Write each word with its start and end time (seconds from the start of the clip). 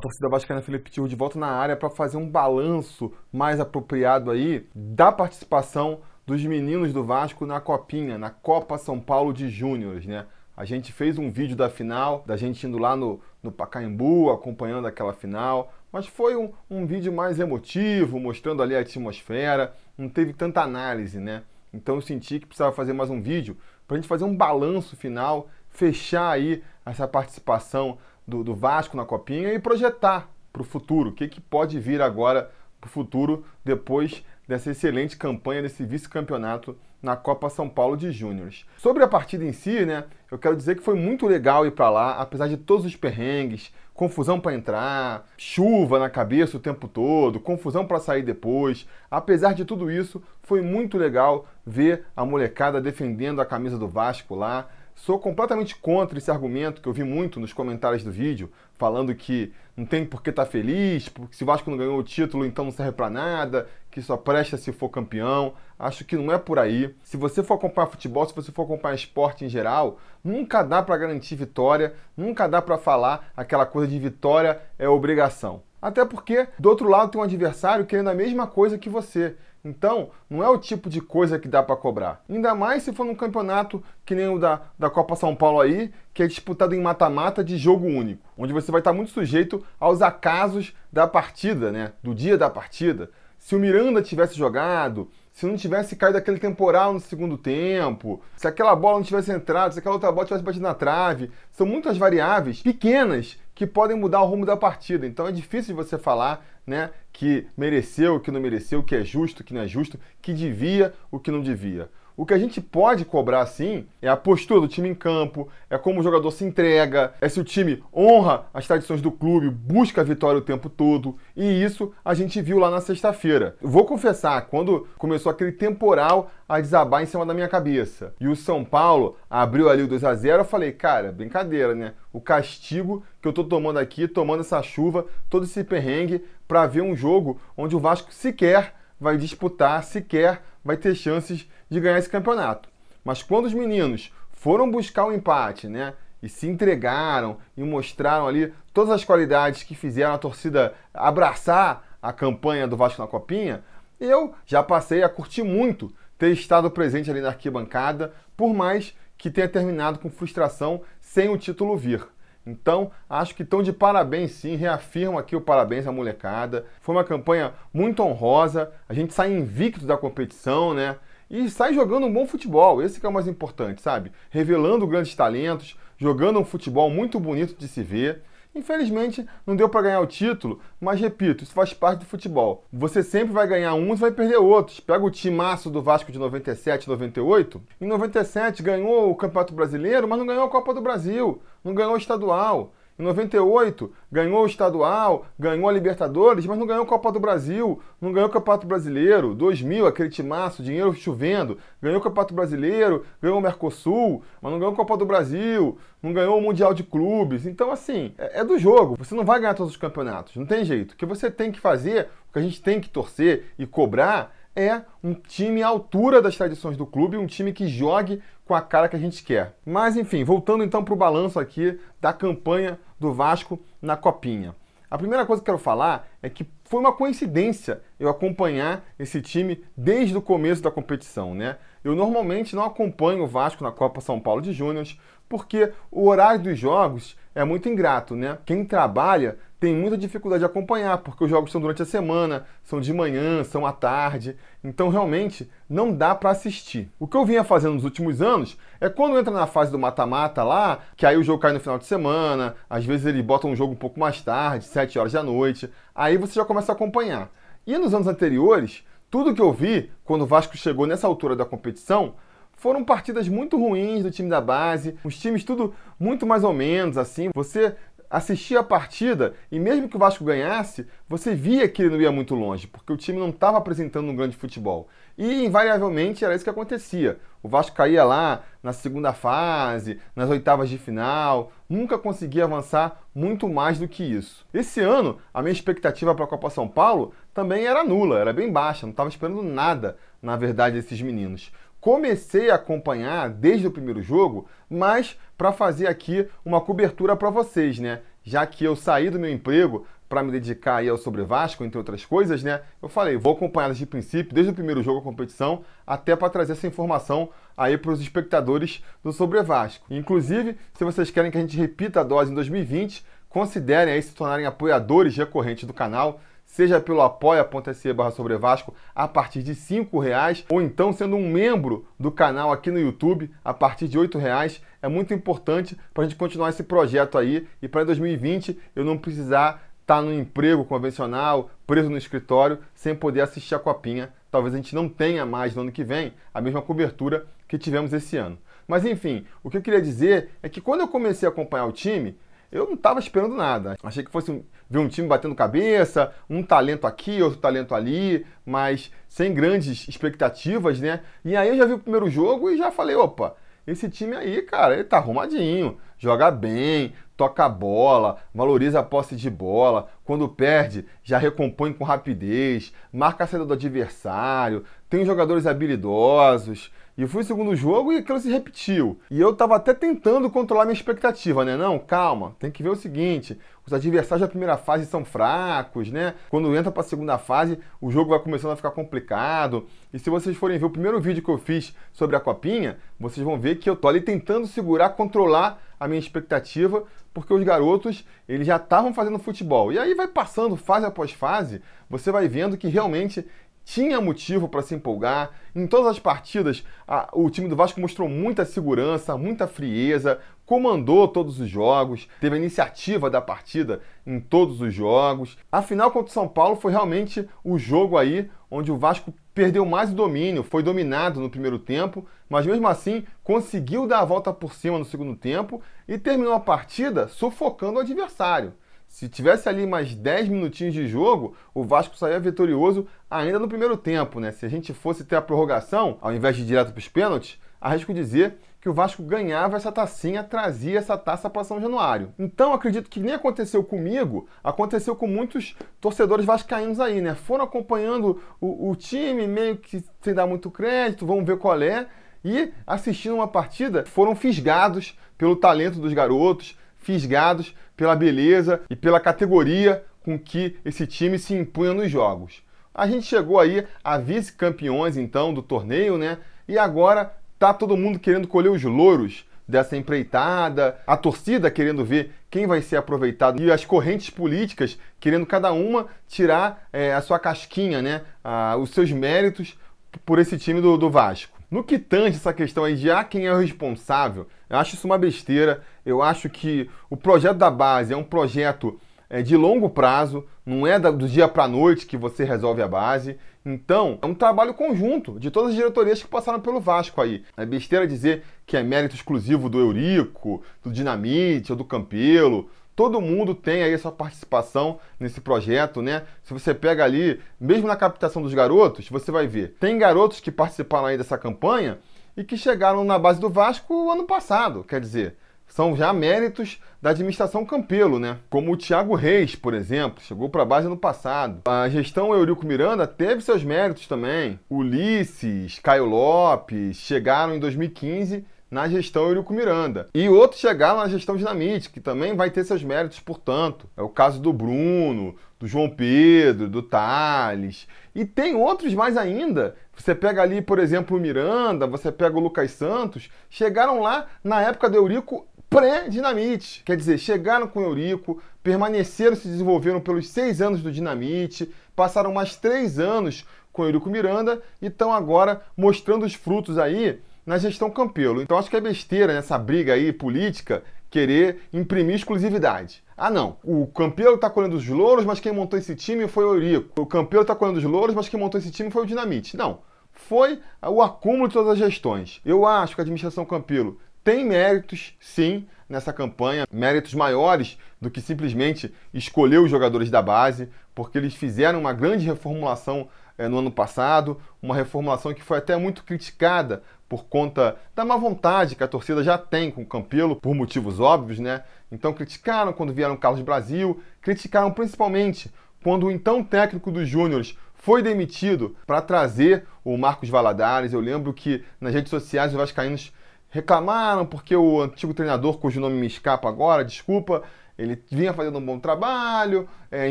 torcida 0.00 0.28
vascaína 0.28 0.62
Felipe 0.62 0.90
Tio 0.90 1.06
de 1.06 1.14
volta 1.14 1.38
na 1.38 1.48
área 1.48 1.76
para 1.76 1.90
fazer 1.90 2.16
um 2.16 2.28
balanço 2.28 3.12
mais 3.32 3.60
apropriado 3.60 4.30
aí 4.30 4.68
da 4.74 5.12
participação 5.12 6.00
dos 6.26 6.44
meninos 6.44 6.92
do 6.92 7.04
Vasco 7.04 7.46
na 7.46 7.60
Copinha, 7.60 8.18
na 8.18 8.30
Copa 8.30 8.78
São 8.78 8.98
Paulo 8.98 9.32
de 9.32 9.48
Júniores, 9.48 10.06
né? 10.06 10.26
A 10.56 10.64
gente 10.64 10.92
fez 10.92 11.18
um 11.18 11.30
vídeo 11.30 11.56
da 11.56 11.70
final, 11.70 12.22
da 12.26 12.36
gente 12.36 12.66
indo 12.66 12.78
lá 12.78 12.94
no, 12.94 13.20
no 13.42 13.50
Pacaembu, 13.50 14.30
acompanhando 14.30 14.86
aquela 14.86 15.12
final, 15.12 15.72
mas 15.90 16.06
foi 16.06 16.36
um, 16.36 16.52
um 16.68 16.86
vídeo 16.86 17.12
mais 17.12 17.38
emotivo, 17.38 18.20
mostrando 18.20 18.62
ali 18.62 18.76
a 18.76 18.80
atmosfera, 18.80 19.74
não 19.96 20.08
teve 20.08 20.32
tanta 20.32 20.60
análise, 20.60 21.18
né? 21.18 21.44
Então 21.72 21.94
eu 21.94 22.00
senti 22.00 22.38
que 22.38 22.46
precisava 22.46 22.74
fazer 22.74 22.92
mais 22.92 23.10
um 23.10 23.22
vídeo 23.22 23.56
para 23.86 23.96
a 23.96 24.00
gente 24.00 24.08
fazer 24.08 24.24
um 24.24 24.36
balanço 24.36 24.96
final, 24.96 25.48
fechar 25.70 26.30
aí 26.30 26.62
essa 26.84 27.08
participação 27.08 27.98
do, 28.30 28.44
do 28.44 28.54
Vasco 28.54 28.96
na 28.96 29.04
Copinha 29.04 29.52
e 29.52 29.58
projetar 29.58 30.30
para 30.52 30.62
o 30.62 30.64
futuro, 30.64 31.10
o 31.10 31.12
que, 31.12 31.28
que 31.28 31.40
pode 31.40 31.78
vir 31.78 32.00
agora 32.00 32.50
para 32.80 32.88
o 32.88 32.90
futuro 32.90 33.44
depois 33.64 34.24
dessa 34.48 34.70
excelente 34.70 35.16
campanha 35.16 35.62
desse 35.62 35.84
vice-campeonato 35.84 36.76
na 37.02 37.16
Copa 37.16 37.48
São 37.48 37.68
Paulo 37.68 37.96
de 37.96 38.10
Júniores. 38.12 38.64
Sobre 38.76 39.02
a 39.02 39.08
partida 39.08 39.44
em 39.44 39.52
si, 39.52 39.84
né, 39.84 40.04
eu 40.30 40.38
quero 40.38 40.56
dizer 40.56 40.76
que 40.76 40.82
foi 40.82 40.94
muito 40.94 41.26
legal 41.26 41.66
ir 41.66 41.70
para 41.70 41.88
lá, 41.90 42.12
apesar 42.20 42.46
de 42.46 42.56
todos 42.56 42.84
os 42.84 42.96
perrengues, 42.96 43.72
confusão 43.94 44.40
para 44.40 44.54
entrar, 44.54 45.26
chuva 45.36 45.98
na 45.98 46.10
cabeça 46.10 46.56
o 46.56 46.60
tempo 46.60 46.88
todo, 46.88 47.40
confusão 47.40 47.86
para 47.86 48.00
sair 48.00 48.22
depois. 48.22 48.86
Apesar 49.10 49.54
de 49.54 49.64
tudo 49.64 49.90
isso, 49.90 50.22
foi 50.42 50.60
muito 50.60 50.98
legal 50.98 51.46
ver 51.66 52.06
a 52.16 52.24
molecada 52.24 52.80
defendendo 52.80 53.40
a 53.40 53.46
camisa 53.46 53.78
do 53.78 53.88
Vasco 53.88 54.34
lá, 54.34 54.68
Sou 54.94 55.18
completamente 55.18 55.74
contra 55.76 56.18
esse 56.18 56.30
argumento 56.30 56.82
que 56.82 56.88
eu 56.88 56.92
vi 56.92 57.02
muito 57.02 57.40
nos 57.40 57.52
comentários 57.52 58.04
do 58.04 58.12
vídeo, 58.12 58.50
falando 58.74 59.14
que 59.14 59.52
não 59.76 59.86
tem 59.86 60.04
por 60.04 60.22
que 60.22 60.30
estar 60.30 60.44
tá 60.44 60.50
feliz, 60.50 61.08
porque 61.08 61.34
se 61.34 61.42
o 61.42 61.46
Vasco 61.46 61.70
não 61.70 61.78
ganhou 61.78 61.98
o 61.98 62.02
título, 62.02 62.44
então 62.44 62.64
não 62.64 62.72
serve 62.72 62.92
para 62.92 63.08
nada, 63.08 63.66
que 63.90 64.02
só 64.02 64.16
presta 64.16 64.56
se 64.56 64.72
for 64.72 64.88
campeão. 64.90 65.54
Acho 65.78 66.04
que 66.04 66.16
não 66.16 66.32
é 66.32 66.38
por 66.38 66.58
aí. 66.58 66.94
Se 67.02 67.16
você 67.16 67.42
for 67.42 67.54
acompanhar 67.54 67.86
futebol, 67.86 68.26
se 68.26 68.34
você 68.34 68.52
for 68.52 68.64
acompanhar 68.64 68.94
esporte 68.94 69.44
em 69.44 69.48
geral, 69.48 69.98
nunca 70.22 70.62
dá 70.62 70.82
para 70.82 70.98
garantir 70.98 71.34
vitória, 71.34 71.94
nunca 72.16 72.46
dá 72.46 72.60
para 72.60 72.76
falar 72.76 73.32
aquela 73.36 73.64
coisa 73.64 73.90
de 73.90 73.98
vitória 73.98 74.60
é 74.78 74.88
obrigação. 74.88 75.62
Até 75.80 76.04
porque 76.04 76.46
do 76.58 76.68
outro 76.68 76.88
lado 76.88 77.10
tem 77.10 77.20
um 77.20 77.24
adversário 77.24 77.86
querendo 77.86 78.10
a 78.10 78.14
mesma 78.14 78.46
coisa 78.46 78.76
que 78.76 78.90
você. 78.90 79.36
Então, 79.64 80.10
não 80.28 80.42
é 80.42 80.48
o 80.48 80.58
tipo 80.58 80.88
de 80.88 81.00
coisa 81.00 81.38
que 81.38 81.48
dá 81.48 81.62
para 81.62 81.76
cobrar. 81.76 82.22
Ainda 82.28 82.54
mais 82.54 82.82
se 82.82 82.92
for 82.92 83.04
num 83.04 83.14
campeonato 83.14 83.82
que 84.04 84.14
nem 84.14 84.28
o 84.28 84.38
da, 84.38 84.62
da 84.78 84.88
Copa 84.88 85.14
São 85.14 85.36
Paulo 85.36 85.60
aí, 85.60 85.92
que 86.14 86.22
é 86.22 86.26
disputado 86.26 86.74
em 86.74 86.80
mata-mata 86.80 87.44
de 87.44 87.58
jogo 87.58 87.86
único, 87.86 88.22
onde 88.38 88.52
você 88.52 88.72
vai 88.72 88.80
estar 88.80 88.92
muito 88.92 89.10
sujeito 89.10 89.64
aos 89.78 90.00
acasos 90.00 90.74
da 90.90 91.06
partida, 91.06 91.70
né? 91.70 91.92
Do 92.02 92.14
dia 92.14 92.38
da 92.38 92.48
partida. 92.48 93.10
Se 93.38 93.54
o 93.54 93.58
Miranda 93.58 94.02
tivesse 94.02 94.34
jogado, 94.34 95.10
se 95.32 95.46
não 95.46 95.56
tivesse 95.56 95.96
caído 95.96 96.18
aquele 96.18 96.38
temporal 96.38 96.92
no 96.92 97.00
segundo 97.00 97.38
tempo, 97.38 98.20
se 98.36 98.46
aquela 98.46 98.74
bola 98.74 98.98
não 98.98 99.04
tivesse 99.04 99.32
entrado, 99.32 99.72
se 99.72 99.78
aquela 99.78 99.94
outra 99.94 100.12
bola 100.12 100.26
tivesse 100.26 100.44
batido 100.44 100.62
na 100.62 100.74
trave, 100.74 101.30
são 101.52 101.66
muitas 101.66 101.96
variáveis 101.96 102.62
pequenas 102.62 103.38
que 103.60 103.66
podem 103.66 103.94
mudar 103.94 104.22
o 104.22 104.24
rumo 104.24 104.46
da 104.46 104.56
partida. 104.56 105.06
Então 105.06 105.26
é 105.26 105.32
difícil 105.32 105.76
você 105.76 105.98
falar 105.98 106.42
né, 106.66 106.88
que 107.12 107.46
mereceu, 107.54 108.18
que 108.18 108.30
não 108.30 108.40
mereceu, 108.40 108.82
que 108.82 108.94
é 108.94 109.04
justo, 109.04 109.44
que 109.44 109.52
não 109.52 109.60
é 109.60 109.68
justo, 109.68 110.00
que 110.22 110.32
devia, 110.32 110.94
o 111.10 111.20
que 111.20 111.30
não 111.30 111.42
devia. 111.42 111.90
O 112.20 112.26
que 112.26 112.34
a 112.34 112.38
gente 112.38 112.60
pode 112.60 113.06
cobrar 113.06 113.46
sim 113.46 113.86
é 114.02 114.06
a 114.06 114.14
postura 114.14 114.60
do 114.60 114.68
time 114.68 114.90
em 114.90 114.94
campo, 114.94 115.48
é 115.70 115.78
como 115.78 116.00
o 116.00 116.02
jogador 116.02 116.30
se 116.30 116.44
entrega, 116.44 117.14
é 117.18 117.26
se 117.30 117.40
o 117.40 117.44
time 117.44 117.82
honra 117.90 118.44
as 118.52 118.66
tradições 118.66 119.00
do 119.00 119.10
clube, 119.10 119.48
busca 119.48 120.02
a 120.02 120.04
vitória 120.04 120.36
o 120.36 120.42
tempo 120.42 120.68
todo. 120.68 121.16
E 121.34 121.64
isso 121.64 121.94
a 122.04 122.12
gente 122.12 122.42
viu 122.42 122.58
lá 122.58 122.70
na 122.70 122.82
sexta-feira. 122.82 123.56
Vou 123.62 123.86
confessar, 123.86 124.48
quando 124.48 124.86
começou 124.98 125.32
aquele 125.32 125.50
temporal 125.50 126.30
a 126.46 126.60
desabar 126.60 127.02
em 127.02 127.06
cima 127.06 127.24
da 127.24 127.32
minha 127.32 127.48
cabeça 127.48 128.14
e 128.20 128.28
o 128.28 128.36
São 128.36 128.66
Paulo 128.66 129.16
abriu 129.30 129.70
ali 129.70 129.82
o 129.82 129.88
2 129.88 130.04
a 130.04 130.14
0 130.14 130.42
eu 130.42 130.44
falei, 130.44 130.72
cara, 130.72 131.10
brincadeira, 131.10 131.74
né? 131.74 131.94
O 132.12 132.20
castigo 132.20 133.02
que 133.22 133.28
eu 133.28 133.32
tô 133.32 133.44
tomando 133.44 133.78
aqui, 133.78 134.06
tomando 134.06 134.40
essa 134.40 134.62
chuva, 134.62 135.06
todo 135.30 135.44
esse 135.44 135.64
perrengue, 135.64 136.22
para 136.46 136.66
ver 136.66 136.82
um 136.82 136.94
jogo 136.94 137.40
onde 137.56 137.74
o 137.74 137.80
Vasco 137.80 138.12
sequer 138.12 138.74
vai 139.00 139.16
disputar, 139.16 139.82
sequer 139.82 140.42
vai 140.64 140.76
ter 140.76 140.94
chances 140.94 141.48
de 141.68 141.80
ganhar 141.80 141.98
esse 141.98 142.08
campeonato. 142.08 142.68
Mas 143.04 143.22
quando 143.22 143.46
os 143.46 143.54
meninos 143.54 144.12
foram 144.32 144.70
buscar 144.70 145.06
o 145.06 145.12
empate, 145.12 145.68
né? 145.68 145.94
E 146.22 146.28
se 146.28 146.46
entregaram 146.46 147.38
e 147.56 147.62
mostraram 147.62 148.28
ali 148.28 148.52
todas 148.74 148.90
as 148.90 149.04
qualidades 149.04 149.62
que 149.62 149.74
fizeram 149.74 150.12
a 150.12 150.18
torcida 150.18 150.74
abraçar 150.92 151.96
a 152.02 152.12
campanha 152.12 152.68
do 152.68 152.76
Vasco 152.76 153.00
na 153.00 153.08
Copinha, 153.08 153.64
eu 153.98 154.34
já 154.46 154.62
passei 154.62 155.02
a 155.02 155.08
curtir 155.08 155.42
muito 155.42 155.92
ter 156.18 156.30
estado 156.30 156.70
presente 156.70 157.10
ali 157.10 157.20
na 157.20 157.28
arquibancada, 157.28 158.12
por 158.36 158.52
mais 158.52 158.94
que 159.16 159.30
tenha 159.30 159.48
terminado 159.48 159.98
com 159.98 160.10
frustração 160.10 160.82
sem 161.00 161.28
o 161.28 161.38
título 161.38 161.76
vir. 161.76 162.06
Então, 162.46 162.90
acho 163.08 163.34
que 163.34 163.42
estão 163.42 163.62
de 163.62 163.72
parabéns 163.72 164.32
sim, 164.32 164.56
reafirmo 164.56 165.18
aqui 165.18 165.36
o 165.36 165.40
parabéns 165.40 165.86
à 165.86 165.92
molecada. 165.92 166.64
Foi 166.80 166.94
uma 166.94 167.04
campanha 167.04 167.52
muito 167.72 168.02
honrosa, 168.02 168.70
a 168.88 168.94
gente 168.94 169.12
sai 169.12 169.32
invicto 169.32 169.84
da 169.84 169.96
competição, 169.96 170.72
né? 170.72 170.96
E 171.30 171.48
sai 171.48 171.72
jogando 171.74 172.06
um 172.06 172.12
bom 172.12 172.26
futebol, 172.26 172.82
esse 172.82 172.98
que 172.98 173.06
é 173.06 173.08
o 173.08 173.12
mais 173.12 173.28
importante, 173.28 173.80
sabe? 173.80 174.10
Revelando 174.30 174.86
grandes 174.86 175.14
talentos, 175.14 175.76
jogando 175.96 176.40
um 176.40 176.44
futebol 176.44 176.90
muito 176.90 177.20
bonito 177.20 177.54
de 177.56 177.68
se 177.68 177.82
ver. 177.82 178.22
Infelizmente, 178.52 179.24
não 179.46 179.54
deu 179.54 179.68
para 179.68 179.82
ganhar 179.82 180.00
o 180.00 180.06
título, 180.06 180.60
mas 180.80 181.00
repito, 181.00 181.44
isso 181.44 181.52
faz 181.52 181.72
parte 181.72 182.00
do 182.00 182.04
futebol. 182.06 182.64
Você 182.72 183.02
sempre 183.02 183.32
vai 183.32 183.46
ganhar 183.46 183.74
uns 183.74 183.98
e 183.98 184.00
vai 184.00 184.10
perder 184.10 184.38
outros. 184.38 184.80
Pega 184.80 185.04
o 185.04 185.10
timaço 185.10 185.70
do 185.70 185.80
Vasco 185.80 186.10
de 186.10 186.18
97, 186.18 186.88
98. 186.88 187.62
Em 187.80 187.86
97 187.86 188.62
ganhou 188.62 189.08
o 189.08 189.14
Campeonato 189.14 189.54
Brasileiro, 189.54 190.08
mas 190.08 190.18
não 190.18 190.26
ganhou 190.26 190.44
a 190.44 190.50
Copa 190.50 190.74
do 190.74 190.80
Brasil, 190.80 191.40
não 191.62 191.74
ganhou 191.74 191.94
o 191.94 191.98
estadual. 191.98 192.72
Em 193.00 193.02
98, 193.02 193.90
ganhou 194.12 194.42
o 194.42 194.46
estadual, 194.46 195.24
ganhou 195.38 195.66
a 195.66 195.72
Libertadores, 195.72 196.44
mas 196.44 196.58
não 196.58 196.66
ganhou 196.66 196.82
a 196.82 196.86
Copa 196.86 197.10
do 197.10 197.18
Brasil, 197.18 197.80
não 197.98 198.12
ganhou 198.12 198.28
o 198.28 198.32
Campeonato 198.32 198.66
Brasileiro. 198.66 199.34
2000, 199.34 199.86
aquele 199.86 200.10
timaço, 200.10 200.62
dinheiro 200.62 200.92
chovendo, 200.92 201.56
ganhou 201.80 201.98
o 201.98 202.02
Campeonato 202.02 202.34
Brasileiro, 202.34 203.06
ganhou 203.22 203.38
o 203.38 203.40
Mercosul, 203.40 204.22
mas 204.42 204.52
não 204.52 204.58
ganhou 204.58 204.74
a 204.74 204.76
Copa 204.76 204.98
do 204.98 205.06
Brasil, 205.06 205.78
não 206.02 206.12
ganhou 206.12 206.36
o 206.36 206.42
Mundial 206.42 206.74
de 206.74 206.82
Clubes. 206.84 207.46
Então, 207.46 207.70
assim, 207.70 208.12
é, 208.18 208.40
é 208.40 208.44
do 208.44 208.58
jogo. 208.58 208.96
Você 208.98 209.14
não 209.14 209.24
vai 209.24 209.40
ganhar 209.40 209.54
todos 209.54 209.72
os 209.72 209.78
campeonatos, 209.78 210.36
não 210.36 210.44
tem 210.44 210.62
jeito. 210.62 210.92
O 210.92 210.96
que 210.96 211.06
você 211.06 211.30
tem 211.30 211.50
que 211.50 211.58
fazer, 211.58 212.08
o 212.28 212.34
que 212.34 212.38
a 212.38 212.42
gente 212.42 212.60
tem 212.60 212.82
que 212.82 212.90
torcer 212.90 213.46
e 213.58 213.66
cobrar 213.66 214.36
é 214.54 214.82
um 215.02 215.14
time 215.14 215.62
à 215.62 215.68
altura 215.68 216.20
das 216.20 216.36
tradições 216.36 216.76
do 216.76 216.86
clube, 216.86 217.16
um 217.16 217.26
time 217.26 217.52
que 217.52 217.68
jogue 217.68 218.22
com 218.44 218.54
a 218.54 218.60
cara 218.60 218.88
que 218.88 218.96
a 218.96 218.98
gente 218.98 219.22
quer. 219.22 219.54
Mas 219.64 219.96
enfim, 219.96 220.24
voltando 220.24 220.64
então 220.64 220.84
para 220.84 220.94
o 220.94 220.96
balanço 220.96 221.38
aqui 221.38 221.78
da 222.00 222.12
campanha 222.12 222.78
do 222.98 223.12
Vasco 223.12 223.58
na 223.80 223.96
Copinha. 223.96 224.54
A 224.90 224.98
primeira 224.98 225.24
coisa 225.24 225.40
que 225.40 225.48
eu 225.48 225.54
quero 225.54 225.64
falar 225.64 226.08
é 226.20 226.28
que 226.28 226.44
foi 226.64 226.80
uma 226.80 226.92
coincidência 226.92 227.80
eu 227.98 228.08
acompanhar 228.08 228.84
esse 228.98 229.22
time 229.22 229.62
desde 229.76 230.16
o 230.16 230.22
começo 230.22 230.60
da 230.60 230.70
competição, 230.70 231.32
né? 231.32 231.58
Eu 231.84 231.94
normalmente 231.94 232.56
não 232.56 232.64
acompanho 232.64 233.22
o 233.22 233.26
Vasco 233.26 233.62
na 233.62 233.70
Copa 233.70 234.00
São 234.00 234.18
Paulo 234.18 234.42
de 234.42 234.52
Júnior, 234.52 234.86
porque 235.28 235.72
o 235.92 236.08
horário 236.08 236.42
dos 236.42 236.58
jogos 236.58 237.16
é 237.40 237.44
muito 237.44 237.68
ingrato, 237.68 238.14
né? 238.14 238.38
Quem 238.44 238.64
trabalha 238.64 239.38
tem 239.58 239.74
muita 239.74 239.96
dificuldade 239.96 240.40
de 240.40 240.46
acompanhar, 240.46 240.98
porque 240.98 241.22
os 241.22 241.30
jogos 241.30 241.52
são 241.52 241.60
durante 241.60 241.82
a 241.82 241.86
semana, 241.86 242.46
são 242.64 242.80
de 242.80 242.92
manhã, 242.92 243.44
são 243.44 243.66
à 243.66 243.72
tarde, 243.72 244.36
então 244.64 244.88
realmente 244.88 245.50
não 245.68 245.94
dá 245.94 246.14
para 246.14 246.30
assistir. 246.30 246.90
O 246.98 247.06
que 247.06 247.16
eu 247.16 247.26
vinha 247.26 247.44
fazendo 247.44 247.74
nos 247.74 247.84
últimos 247.84 248.22
anos 248.22 248.56
é 248.80 248.88
quando 248.88 249.18
entra 249.18 249.32
na 249.32 249.46
fase 249.46 249.70
do 249.70 249.78
mata-mata 249.78 250.42
lá, 250.42 250.78
que 250.96 251.04
aí 251.04 251.16
o 251.16 251.22
jogo 251.22 251.42
cai 251.42 251.52
no 251.52 251.60
final 251.60 251.78
de 251.78 251.84
semana, 251.84 252.54
às 252.70 252.84
vezes 252.84 253.04
ele 253.04 253.22
bota 253.22 253.46
um 253.46 253.54
jogo 253.54 253.74
um 253.74 253.76
pouco 253.76 254.00
mais 254.00 254.22
tarde, 254.22 254.64
7 254.64 254.98
horas 254.98 255.12
da 255.12 255.22
noite, 255.22 255.70
aí 255.94 256.16
você 256.16 256.34
já 256.34 256.44
começa 256.44 256.72
a 256.72 256.74
acompanhar. 256.74 257.30
E 257.66 257.76
nos 257.76 257.92
anos 257.92 258.06
anteriores, 258.06 258.82
tudo 259.10 259.34
que 259.34 259.42
eu 259.42 259.52
vi 259.52 259.90
quando 260.04 260.22
o 260.22 260.26
Vasco 260.26 260.56
chegou 260.56 260.86
nessa 260.86 261.06
altura 261.06 261.36
da 261.36 261.44
competição 261.44 262.14
foram 262.60 262.84
partidas 262.84 263.26
muito 263.26 263.56
ruins 263.56 264.02
do 264.02 264.10
time 264.10 264.28
da 264.28 264.38
base, 264.38 264.94
os 265.02 265.18
times 265.18 265.42
tudo 265.42 265.74
muito 265.98 266.26
mais 266.26 266.44
ou 266.44 266.52
menos 266.52 266.98
assim. 266.98 267.30
Você 267.34 267.74
assistia 268.10 268.60
a 268.60 268.64
partida 268.64 269.32
e 269.50 269.58
mesmo 269.58 269.88
que 269.88 269.96
o 269.96 269.98
Vasco 269.98 270.24
ganhasse, 270.24 270.86
você 271.08 271.34
via 271.34 271.66
que 271.66 271.80
ele 271.80 271.90
não 271.90 272.00
ia 272.00 272.12
muito 272.12 272.34
longe, 272.34 272.66
porque 272.66 272.92
o 272.92 272.98
time 272.98 273.18
não 273.18 273.30
estava 273.30 273.56
apresentando 273.56 274.10
um 274.10 274.14
grande 274.14 274.36
futebol. 274.36 274.88
E 275.16 275.46
invariavelmente 275.46 276.22
era 276.22 276.34
isso 276.34 276.44
que 276.44 276.50
acontecia. 276.50 277.18
O 277.42 277.48
Vasco 277.48 277.74
caía 277.74 278.04
lá 278.04 278.42
na 278.62 278.74
segunda 278.74 279.14
fase, 279.14 279.98
nas 280.14 280.28
oitavas 280.28 280.68
de 280.68 280.76
final, 280.76 281.52
nunca 281.66 281.96
conseguia 281.96 282.44
avançar 282.44 283.00
muito 283.14 283.48
mais 283.48 283.78
do 283.78 283.88
que 283.88 284.04
isso. 284.04 284.44
Esse 284.52 284.80
ano, 284.80 285.16
a 285.32 285.40
minha 285.40 285.52
expectativa 285.52 286.14
para 286.14 286.26
a 286.26 286.28
Copa 286.28 286.50
São 286.50 286.68
Paulo 286.68 287.14
também 287.32 287.64
era 287.64 287.82
nula, 287.82 288.18
era 288.18 288.34
bem 288.34 288.52
baixa, 288.52 288.84
não 288.84 288.90
estava 288.90 289.08
esperando 289.08 289.42
nada, 289.42 289.96
na 290.20 290.36
verdade, 290.36 290.76
desses 290.76 291.00
meninos 291.00 291.50
comecei 291.80 292.50
a 292.50 292.56
acompanhar 292.56 293.30
desde 293.30 293.66
o 293.66 293.70
primeiro 293.70 294.02
jogo, 294.02 294.46
mas 294.68 295.18
para 295.36 295.52
fazer 295.52 295.86
aqui 295.86 296.28
uma 296.44 296.60
cobertura 296.60 297.16
para 297.16 297.30
vocês, 297.30 297.78
né? 297.78 298.00
já 298.22 298.46
que 298.46 298.64
eu 298.64 298.76
saí 298.76 299.10
do 299.10 299.18
meu 299.18 299.30
emprego 299.30 299.86
para 300.08 300.22
me 300.22 300.32
dedicar 300.32 300.76
aí 300.76 300.88
ao 300.88 300.98
Sobre 300.98 301.22
Vasco, 301.22 301.64
entre 301.64 301.78
outras 301.78 302.04
coisas, 302.04 302.42
né? 302.42 302.62
Eu 302.82 302.88
falei, 302.88 303.16
vou 303.16 303.32
acompanhar 303.32 303.68
desde 303.68 303.84
o 303.84 303.86
princípio, 303.86 304.34
desde 304.34 304.50
o 304.50 304.54
primeiro 304.54 304.82
jogo 304.82 304.98
da 304.98 305.04
competição, 305.04 305.64
até 305.86 306.16
para 306.16 306.28
trazer 306.28 306.52
essa 306.52 306.66
informação 306.66 307.30
aí 307.56 307.78
para 307.78 307.92
os 307.92 308.00
espectadores 308.00 308.82
do 309.04 309.12
Sobre 309.12 309.40
Vasco. 309.42 309.86
Inclusive, 309.88 310.56
se 310.74 310.84
vocês 310.84 311.10
querem 311.10 311.30
que 311.30 311.38
a 311.38 311.40
gente 311.40 311.56
repita 311.56 312.00
a 312.00 312.04
dose 312.04 312.32
em 312.32 312.34
2020, 312.34 313.04
considerem 313.28 313.94
aí 313.94 314.02
se 314.02 314.12
tornarem 314.12 314.46
apoiadores 314.46 315.16
recorrentes 315.16 315.64
do 315.64 315.72
canal, 315.72 316.20
seja 316.50 316.80
pelo 316.80 317.00
apoia.se 317.00 317.92
barra 317.92 318.10
sobre 318.10 318.36
Vasco 318.36 318.74
a 318.92 319.06
partir 319.06 319.42
de 319.42 319.52
R$ 319.52 319.88
reais 320.00 320.44
ou 320.50 320.60
então 320.60 320.92
sendo 320.92 321.14
um 321.14 321.30
membro 321.30 321.86
do 321.98 322.10
canal 322.10 322.50
aqui 322.50 322.72
no 322.72 322.80
YouTube 322.80 323.30
a 323.44 323.54
partir 323.54 323.86
de 323.86 323.96
R$ 323.96 324.08
reais 324.18 324.60
é 324.82 324.88
muito 324.88 325.14
importante 325.14 325.78
para 325.94 326.02
a 326.02 326.08
gente 326.08 326.18
continuar 326.18 326.50
esse 326.50 326.64
projeto 326.64 327.16
aí 327.16 327.46
e 327.62 327.68
para 327.68 327.84
2020 327.84 328.58
eu 328.74 328.84
não 328.84 328.98
precisar 328.98 329.70
estar 329.80 329.96
tá 329.96 330.02
no 330.02 330.12
emprego 330.12 330.64
convencional, 330.64 331.50
preso 331.66 331.88
no 331.88 331.96
escritório, 331.96 332.58
sem 332.74 332.94
poder 332.94 333.22
assistir 333.22 333.54
a 333.54 333.58
copinha. 333.58 334.12
Talvez 334.30 334.54
a 334.54 334.56
gente 334.56 334.74
não 334.74 334.88
tenha 334.88 335.24
mais 335.24 335.54
no 335.54 335.62
ano 335.62 335.72
que 335.72 335.84
vem 335.84 336.14
a 336.32 336.40
mesma 336.40 336.62
cobertura 336.62 337.26
que 337.48 337.58
tivemos 337.58 337.92
esse 337.92 338.16
ano. 338.16 338.38
Mas 338.66 338.84
enfim, 338.84 339.24
o 339.42 339.50
que 339.50 339.56
eu 339.56 339.62
queria 339.62 339.82
dizer 339.82 340.30
é 340.42 340.48
que 340.48 340.60
quando 340.60 340.80
eu 340.80 340.88
comecei 340.88 341.28
a 341.28 341.32
acompanhar 341.32 341.66
o 341.66 341.72
time, 341.72 342.16
eu 342.52 342.66
não 342.66 342.74
estava 342.74 342.98
esperando 342.98 343.34
nada. 343.34 343.76
Achei 343.82 344.04
que 344.04 344.10
fosse 344.10 344.44
ver 344.70 344.78
um 344.78 344.88
time 344.88 345.08
batendo 345.08 345.34
cabeça, 345.34 346.12
um 346.30 346.42
talento 346.44 346.86
aqui, 346.86 347.20
outro 347.20 347.40
talento 347.40 347.74
ali, 347.74 348.24
mas 348.46 348.92
sem 349.08 349.34
grandes 349.34 349.88
expectativas, 349.88 350.80
né? 350.80 351.00
E 351.24 351.36
aí 351.36 351.48
eu 351.48 351.56
já 351.56 351.64
vi 351.66 351.72
o 351.72 351.78
primeiro 351.78 352.08
jogo 352.08 352.48
e 352.48 352.56
já 352.56 352.70
falei, 352.70 352.94
opa, 352.94 353.34
esse 353.66 353.90
time 353.90 354.16
aí, 354.16 354.42
cara, 354.42 354.74
ele 354.74 354.84
tá 354.84 354.98
arrumadinho, 354.98 355.76
joga 355.98 356.30
bem, 356.30 356.92
toca 357.16 357.44
a 357.44 357.48
bola, 357.48 358.18
valoriza 358.34 358.78
a 358.80 358.82
posse 358.82 359.16
de 359.16 359.28
bola, 359.28 359.88
quando 360.04 360.28
perde, 360.28 360.86
já 361.02 361.18
recompõe 361.18 361.72
com 361.72 361.84
rapidez, 361.84 362.72
marca 362.92 363.24
a 363.24 363.26
saída 363.26 363.44
do 363.44 363.52
adversário, 363.52 364.64
tem 364.88 365.04
jogadores 365.04 365.46
habilidosos. 365.46 366.72
E 366.98 367.06
fui 367.06 367.24
segundo 367.24 367.54
jogo 367.56 367.92
e 367.92 367.98
aquilo 367.98 368.18
se 368.20 368.30
repetiu. 368.30 368.98
E 369.10 369.20
eu 369.20 369.34
tava 369.34 369.56
até 369.56 369.72
tentando 369.72 370.28
controlar 370.30 370.64
minha 370.64 370.74
expectativa, 370.74 371.44
né? 371.44 371.56
Não, 371.56 371.78
calma, 371.78 372.36
tem 372.38 372.50
que 372.50 372.62
ver 372.62 372.68
o 372.68 372.76
seguinte: 372.76 373.38
os 373.66 373.72
adversários 373.72 374.20
da 374.20 374.28
primeira 374.28 374.56
fase 374.56 374.86
são 374.86 375.04
fracos, 375.04 375.90
né? 375.90 376.14
Quando 376.28 376.54
entra 376.54 376.70
para 376.70 376.82
segunda 376.82 377.16
fase, 377.16 377.58
o 377.80 377.90
jogo 377.90 378.10
vai 378.10 378.18
começando 378.18 378.52
a 378.52 378.56
ficar 378.56 378.72
complicado. 378.72 379.66
E 379.92 379.98
se 379.98 380.10
vocês 380.10 380.36
forem 380.36 380.58
ver 380.58 380.66
o 380.66 380.70
primeiro 380.70 381.00
vídeo 381.00 381.22
que 381.22 381.30
eu 381.30 381.38
fiz 381.38 381.74
sobre 381.92 382.16
a 382.16 382.20
copinha, 382.20 382.78
vocês 382.98 383.24
vão 383.24 383.38
ver 383.38 383.56
que 383.56 383.70
eu 383.70 383.76
tô 383.76 383.88
ali 383.88 384.00
tentando 384.00 384.46
segurar, 384.46 384.90
controlar 384.90 385.60
a 385.78 385.88
minha 385.88 385.98
expectativa, 385.98 386.84
porque 387.14 387.32
os 387.32 387.42
garotos, 387.42 388.04
eles 388.28 388.46
já 388.46 388.56
estavam 388.56 388.92
fazendo 388.92 389.18
futebol. 389.18 389.72
E 389.72 389.78
aí 389.78 389.94
vai 389.94 390.06
passando 390.06 390.56
fase 390.56 390.84
após 390.84 391.12
fase, 391.12 391.62
você 391.88 392.12
vai 392.12 392.28
vendo 392.28 392.58
que 392.58 392.68
realmente 392.68 393.26
tinha 393.64 394.00
motivo 394.00 394.48
para 394.48 394.62
se 394.62 394.74
empolgar. 394.74 395.30
Em 395.54 395.66
todas 395.66 395.88
as 395.88 395.98
partidas, 395.98 396.64
a, 396.86 397.08
o 397.12 397.30
time 397.30 397.48
do 397.48 397.56
Vasco 397.56 397.80
mostrou 397.80 398.08
muita 398.08 398.44
segurança, 398.44 399.16
muita 399.16 399.46
frieza, 399.46 400.18
comandou 400.44 401.06
todos 401.06 401.38
os 401.38 401.48
jogos, 401.48 402.08
teve 402.20 402.34
a 402.34 402.38
iniciativa 402.38 403.08
da 403.08 403.20
partida 403.20 403.80
em 404.06 404.18
todos 404.18 404.60
os 404.60 404.74
jogos. 404.74 405.38
A 405.50 405.62
final 405.62 405.90
contra 405.90 406.10
o 406.10 406.12
São 406.12 406.26
Paulo 406.26 406.56
foi 406.56 406.72
realmente 406.72 407.28
o 407.44 407.58
jogo 407.58 407.96
aí 407.96 408.28
onde 408.50 408.72
o 408.72 408.76
Vasco 408.76 409.14
perdeu 409.32 409.64
mais 409.64 409.92
o 409.92 409.94
domínio, 409.94 410.42
foi 410.42 410.62
dominado 410.62 411.20
no 411.20 411.30
primeiro 411.30 411.58
tempo, 411.58 412.04
mas 412.28 412.44
mesmo 412.44 412.66
assim 412.66 413.04
conseguiu 413.22 413.86
dar 413.86 414.00
a 414.00 414.04
volta 414.04 414.32
por 414.32 414.52
cima 414.52 414.78
no 414.78 414.84
segundo 414.84 415.14
tempo 415.14 415.62
e 415.86 415.96
terminou 415.96 416.32
a 416.32 416.40
partida 416.40 417.06
sufocando 417.06 417.78
o 417.78 417.82
adversário. 417.82 418.52
Se 418.90 419.08
tivesse 419.08 419.48
ali 419.48 419.68
mais 419.68 419.94
10 419.94 420.28
minutinhos 420.28 420.74
de 420.74 420.88
jogo, 420.88 421.36
o 421.54 421.62
Vasco 421.62 421.96
saía 421.96 422.18
vitorioso 422.18 422.88
ainda 423.08 423.38
no 423.38 423.46
primeiro 423.46 423.76
tempo, 423.76 424.18
né? 424.18 424.32
Se 424.32 424.44
a 424.44 424.48
gente 424.48 424.74
fosse 424.74 425.04
ter 425.04 425.14
a 425.14 425.22
prorrogação, 425.22 425.96
ao 426.00 426.12
invés 426.12 426.36
de 426.36 426.42
ir 426.42 426.46
direto 426.46 426.72
para 426.72 426.80
os 426.80 426.88
pênaltis, 426.88 427.38
arrisco 427.60 427.94
dizer 427.94 428.38
que 428.60 428.68
o 428.68 428.74
Vasco 428.74 429.04
ganhava 429.04 429.56
essa 429.56 429.70
tacinha, 429.70 430.24
trazia 430.24 430.76
essa 430.76 430.98
taça 430.98 431.30
para 431.30 431.44
São 431.44 431.60
Januário. 431.60 432.12
Então 432.18 432.52
acredito 432.52 432.90
que 432.90 432.98
nem 432.98 433.14
aconteceu 433.14 433.62
comigo, 433.62 434.28
aconteceu 434.42 434.96
com 434.96 435.06
muitos 435.06 435.54
torcedores 435.80 436.26
vascaínos 436.26 436.80
aí, 436.80 437.00
né? 437.00 437.14
Foram 437.14 437.44
acompanhando 437.44 438.20
o, 438.40 438.70
o 438.70 438.74
time, 438.74 439.28
meio 439.28 439.56
que 439.56 439.84
sem 440.02 440.12
dar 440.12 440.26
muito 440.26 440.50
crédito, 440.50 441.06
vamos 441.06 441.24
ver 441.24 441.38
qual 441.38 441.62
é, 441.62 441.86
e 442.24 442.52
assistindo 442.66 443.14
uma 443.14 443.28
partida, 443.28 443.86
foram 443.86 444.16
fisgados 444.16 444.98
pelo 445.16 445.36
talento 445.36 445.78
dos 445.78 445.92
garotos, 445.92 446.58
fisgados 446.76 447.54
pela 447.80 447.96
beleza 447.96 448.60
e 448.68 448.76
pela 448.76 449.00
categoria 449.00 449.82
com 450.04 450.18
que 450.18 450.54
esse 450.66 450.86
time 450.86 451.18
se 451.18 451.32
impunha 451.32 451.72
nos 451.72 451.90
jogos. 451.90 452.42
A 452.74 452.86
gente 452.86 453.06
chegou 453.06 453.40
aí 453.40 453.66
a 453.82 453.96
vice-campeões 453.96 454.98
então 454.98 455.32
do 455.32 455.40
torneio, 455.40 455.96
né? 455.96 456.18
E 456.46 456.58
agora 456.58 457.10
tá 457.38 457.54
todo 457.54 457.78
mundo 457.78 457.98
querendo 457.98 458.28
colher 458.28 458.50
os 458.50 458.62
louros 458.62 459.24
dessa 459.48 459.78
empreitada, 459.78 460.78
a 460.86 460.94
torcida 460.94 461.50
querendo 461.50 461.82
ver 461.82 462.12
quem 462.30 462.46
vai 462.46 462.60
ser 462.60 462.76
aproveitado 462.76 463.42
e 463.42 463.50
as 463.50 463.64
correntes 463.64 464.10
políticas 464.10 464.78
querendo 465.00 465.24
cada 465.24 465.50
uma 465.50 465.86
tirar 466.06 466.68
é, 466.70 466.92
a 466.92 467.00
sua 467.00 467.18
casquinha, 467.18 467.80
né? 467.80 468.02
Ah, 468.22 468.58
os 468.58 468.70
seus 468.70 468.92
méritos 468.92 469.58
por 470.04 470.18
esse 470.18 470.36
time 470.36 470.60
do, 470.60 470.76
do 470.76 470.90
Vasco. 470.90 471.39
No 471.50 471.64
que 471.64 471.78
tange 471.78 472.16
essa 472.16 472.32
questão 472.32 472.62
aí 472.62 472.76
de 472.76 472.90
ah, 472.90 473.02
quem 473.02 473.26
é 473.26 473.32
o 473.32 473.38
responsável, 473.38 474.28
eu 474.48 474.56
acho 474.56 474.76
isso 474.76 474.86
uma 474.86 474.96
besteira. 474.96 475.62
Eu 475.84 476.00
acho 476.00 476.30
que 476.30 476.70
o 476.88 476.96
projeto 476.96 477.38
da 477.38 477.50
base 477.50 477.92
é 477.92 477.96
um 477.96 478.04
projeto 478.04 478.78
é, 479.08 479.20
de 479.20 479.36
longo 479.36 479.68
prazo, 479.68 480.24
não 480.46 480.64
é 480.64 480.78
do 480.78 481.08
dia 481.08 481.26
para 481.26 481.44
a 481.44 481.48
noite 481.48 481.86
que 481.86 481.96
você 481.96 482.22
resolve 482.22 482.62
a 482.62 482.68
base. 482.68 483.18
Então, 483.44 483.98
é 484.00 484.06
um 484.06 484.14
trabalho 484.14 484.54
conjunto 484.54 485.18
de 485.18 485.30
todas 485.30 485.50
as 485.50 485.56
diretorias 485.56 486.00
que 486.00 486.08
passaram 486.08 486.40
pelo 486.40 486.60
Vasco 486.60 487.00
aí. 487.00 487.24
É 487.36 487.44
besteira 487.44 487.86
dizer 487.86 488.22
que 488.46 488.56
é 488.56 488.62
mérito 488.62 488.94
exclusivo 488.94 489.48
do 489.48 489.58
Eurico, 489.58 490.42
do 490.62 490.70
Dinamite 490.70 491.50
ou 491.50 491.58
do 491.58 491.64
Campelo. 491.64 492.48
Todo 492.80 492.98
mundo 492.98 493.34
tem 493.34 493.62
aí 493.62 493.74
a 493.74 493.78
sua 493.78 493.92
participação 493.92 494.80
nesse 494.98 495.20
projeto, 495.20 495.82
né? 495.82 496.04
Se 496.22 496.32
você 496.32 496.54
pega 496.54 496.82
ali, 496.82 497.20
mesmo 497.38 497.66
na 497.66 497.76
captação 497.76 498.22
dos 498.22 498.32
garotos, 498.32 498.88
você 498.88 499.12
vai 499.12 499.26
ver. 499.26 499.54
Tem 499.60 499.76
garotos 499.76 500.18
que 500.18 500.32
participaram 500.32 500.86
aí 500.86 500.96
dessa 500.96 501.18
campanha 501.18 501.78
e 502.16 502.24
que 502.24 502.38
chegaram 502.38 502.82
na 502.82 502.98
base 502.98 503.20
do 503.20 503.28
Vasco 503.28 503.90
ano 503.90 504.04
passado. 504.04 504.64
Quer 504.64 504.80
dizer, 504.80 505.18
são 505.46 505.76
já 505.76 505.92
méritos 505.92 506.58
da 506.80 506.88
administração 506.88 507.44
Campelo, 507.44 507.98
né? 507.98 508.16
Como 508.30 508.50
o 508.50 508.56
Thiago 508.56 508.94
Reis, 508.94 509.36
por 509.36 509.52
exemplo, 509.52 510.02
chegou 510.02 510.30
para 510.30 510.40
a 510.40 510.46
base 510.46 510.66
no 510.66 510.76
passado. 510.78 511.42
A 511.44 511.68
gestão 511.68 512.14
Eurico 512.14 512.46
Miranda 512.46 512.86
teve 512.86 513.20
seus 513.20 513.44
méritos 513.44 513.86
também. 513.86 514.40
Ulisses, 514.48 515.58
Caio 515.58 515.84
Lopes 515.84 516.78
chegaram 516.78 517.34
em 517.34 517.40
2015 517.40 518.24
na 518.50 518.68
gestão 518.68 519.06
Eurico 519.06 519.32
Miranda. 519.32 519.88
E 519.94 520.08
outros 520.08 520.40
chegaram 520.40 520.78
na 520.78 520.88
gestão 520.88 521.16
Dinamite, 521.16 521.70
que 521.70 521.80
também 521.80 522.16
vai 522.16 522.30
ter 522.30 522.44
seus 522.44 522.64
méritos, 522.64 522.98
portanto. 522.98 523.68
É 523.76 523.82
o 523.82 523.88
caso 523.88 524.20
do 524.20 524.32
Bruno, 524.32 525.14
do 525.38 525.46
João 525.46 525.70
Pedro, 525.70 526.48
do 526.48 526.62
Thales. 526.62 527.68
E 527.94 528.04
tem 528.04 528.34
outros 528.34 528.74
mais 528.74 528.96
ainda. 528.96 529.54
Você 529.76 529.94
pega 529.94 530.22
ali, 530.22 530.42
por 530.42 530.58
exemplo, 530.58 530.96
o 530.96 531.00
Miranda, 531.00 531.66
você 531.66 531.92
pega 531.92 532.16
o 532.16 532.20
Lucas 532.20 532.50
Santos, 532.50 533.08
chegaram 533.28 533.80
lá 533.80 534.06
na 534.22 534.42
época 534.42 534.68
do 534.68 534.76
Eurico 534.76 535.26
pré-Dinamite. 535.48 536.62
Quer 536.64 536.76
dizer, 536.76 536.98
chegaram 536.98 537.46
com 537.46 537.60
o 537.60 537.64
Eurico, 537.64 538.20
permaneceram, 538.42 539.16
se 539.16 539.28
desenvolveram 539.28 539.80
pelos 539.80 540.08
seis 540.08 540.40
anos 540.40 540.62
do 540.62 540.72
Dinamite, 540.72 541.52
passaram 541.74 542.12
mais 542.12 542.36
três 542.36 542.78
anos 542.78 543.24
com 543.52 543.62
o 543.62 543.64
Eurico 543.64 543.90
Miranda 543.90 544.40
e 544.62 544.66
estão 544.66 544.92
agora 544.92 545.42
mostrando 545.56 546.06
os 546.06 546.14
frutos 546.14 546.56
aí 546.58 547.00
na 547.24 547.38
gestão 547.38 547.70
Campelo. 547.70 548.22
Então 548.22 548.38
acho 548.38 548.50
que 548.50 548.56
é 548.56 548.60
besteira 548.60 549.12
nessa 549.12 549.38
briga 549.38 549.74
aí 549.74 549.92
política 549.92 550.62
querer 550.90 551.42
imprimir 551.52 551.96
exclusividade. 551.96 552.82
Ah, 552.96 553.10
não. 553.10 553.38
O 553.42 553.66
Campelo 553.68 554.16
está 554.16 554.28
colhendo 554.28 554.56
os 554.56 554.66
louros, 554.66 555.04
mas 555.04 555.20
quem 555.20 555.32
montou 555.32 555.58
esse 555.58 555.74
time 555.74 556.06
foi 556.08 556.24
o 556.24 556.34
Eurico. 556.34 556.82
O 556.82 556.86
Campelo 556.86 557.22
está 557.22 557.34
colhendo 557.34 557.58
os 557.58 557.64
louros, 557.64 557.94
mas 557.94 558.08
quem 558.08 558.18
montou 558.18 558.38
esse 558.38 558.50
time 558.50 558.70
foi 558.70 558.82
o 558.82 558.86
Dinamite. 558.86 559.36
Não. 559.36 559.60
Foi 559.92 560.40
o 560.62 560.82
acúmulo 560.82 561.28
de 561.28 561.34
todas 561.34 561.52
as 561.52 561.58
gestões. 561.58 562.20
Eu 562.24 562.44
acho 562.44 562.74
que 562.74 562.80
a 562.80 562.82
administração 562.82 563.24
Campelo 563.24 563.78
tem 564.02 564.24
méritos, 564.24 564.94
sim, 564.98 565.46
nessa 565.68 565.92
campanha, 565.92 566.46
méritos 566.50 566.94
maiores 566.94 567.56
do 567.80 567.90
que 567.90 568.00
simplesmente 568.00 568.74
escolher 568.92 569.38
os 569.38 569.50
jogadores 569.50 569.90
da 569.90 570.02
base, 570.02 570.48
porque 570.74 570.98
eles 570.98 571.14
fizeram 571.14 571.60
uma 571.60 571.72
grande 571.72 572.04
reformulação 572.04 572.88
é, 573.16 573.28
no 573.28 573.38
ano 573.38 573.50
passado, 573.50 574.20
uma 574.42 574.54
reformulação 574.54 575.14
que 575.14 575.22
foi 575.22 575.38
até 575.38 575.56
muito 575.56 575.84
criticada 575.84 576.62
por 576.90 577.04
conta 577.04 577.56
da 577.72 577.84
má 577.84 577.96
vontade 577.96 578.56
que 578.56 578.64
a 578.64 578.68
torcida 578.68 579.04
já 579.04 579.16
tem 579.16 579.48
com 579.48 579.62
o 579.62 579.66
Campelo, 579.66 580.16
por 580.16 580.34
motivos 580.34 580.80
óbvios, 580.80 581.20
né? 581.20 581.44
Então 581.70 581.92
criticaram 581.92 582.52
quando 582.52 582.72
vieram 582.72 582.96
Carlos 582.96 583.22
Brasil, 583.22 583.80
criticaram 584.02 584.50
principalmente 584.50 585.32
quando 585.62 585.86
o 585.86 585.90
então 585.92 586.24
técnico 586.24 586.72
dos 586.72 586.88
Júniores 586.88 587.38
foi 587.54 587.80
demitido 587.80 588.56
para 588.66 588.82
trazer 588.82 589.46
o 589.64 589.78
Marcos 589.78 590.08
Valadares. 590.08 590.72
Eu 590.72 590.80
lembro 590.80 591.12
que 591.12 591.44
nas 591.60 591.72
redes 591.72 591.90
sociais 591.90 592.32
os 592.32 592.36
vascaínos 592.36 592.92
reclamaram 593.30 594.04
porque 594.04 594.34
o 594.34 594.60
antigo 594.60 594.92
treinador, 594.92 595.38
cujo 595.38 595.60
nome 595.60 595.78
me 595.78 595.86
escapa 595.86 596.28
agora, 596.28 596.64
desculpa, 596.64 597.22
Ele 597.60 597.82
vinha 597.90 598.14
fazendo 598.14 598.38
um 598.38 598.44
bom 598.44 598.58
trabalho, 598.58 599.46
é 599.70 599.90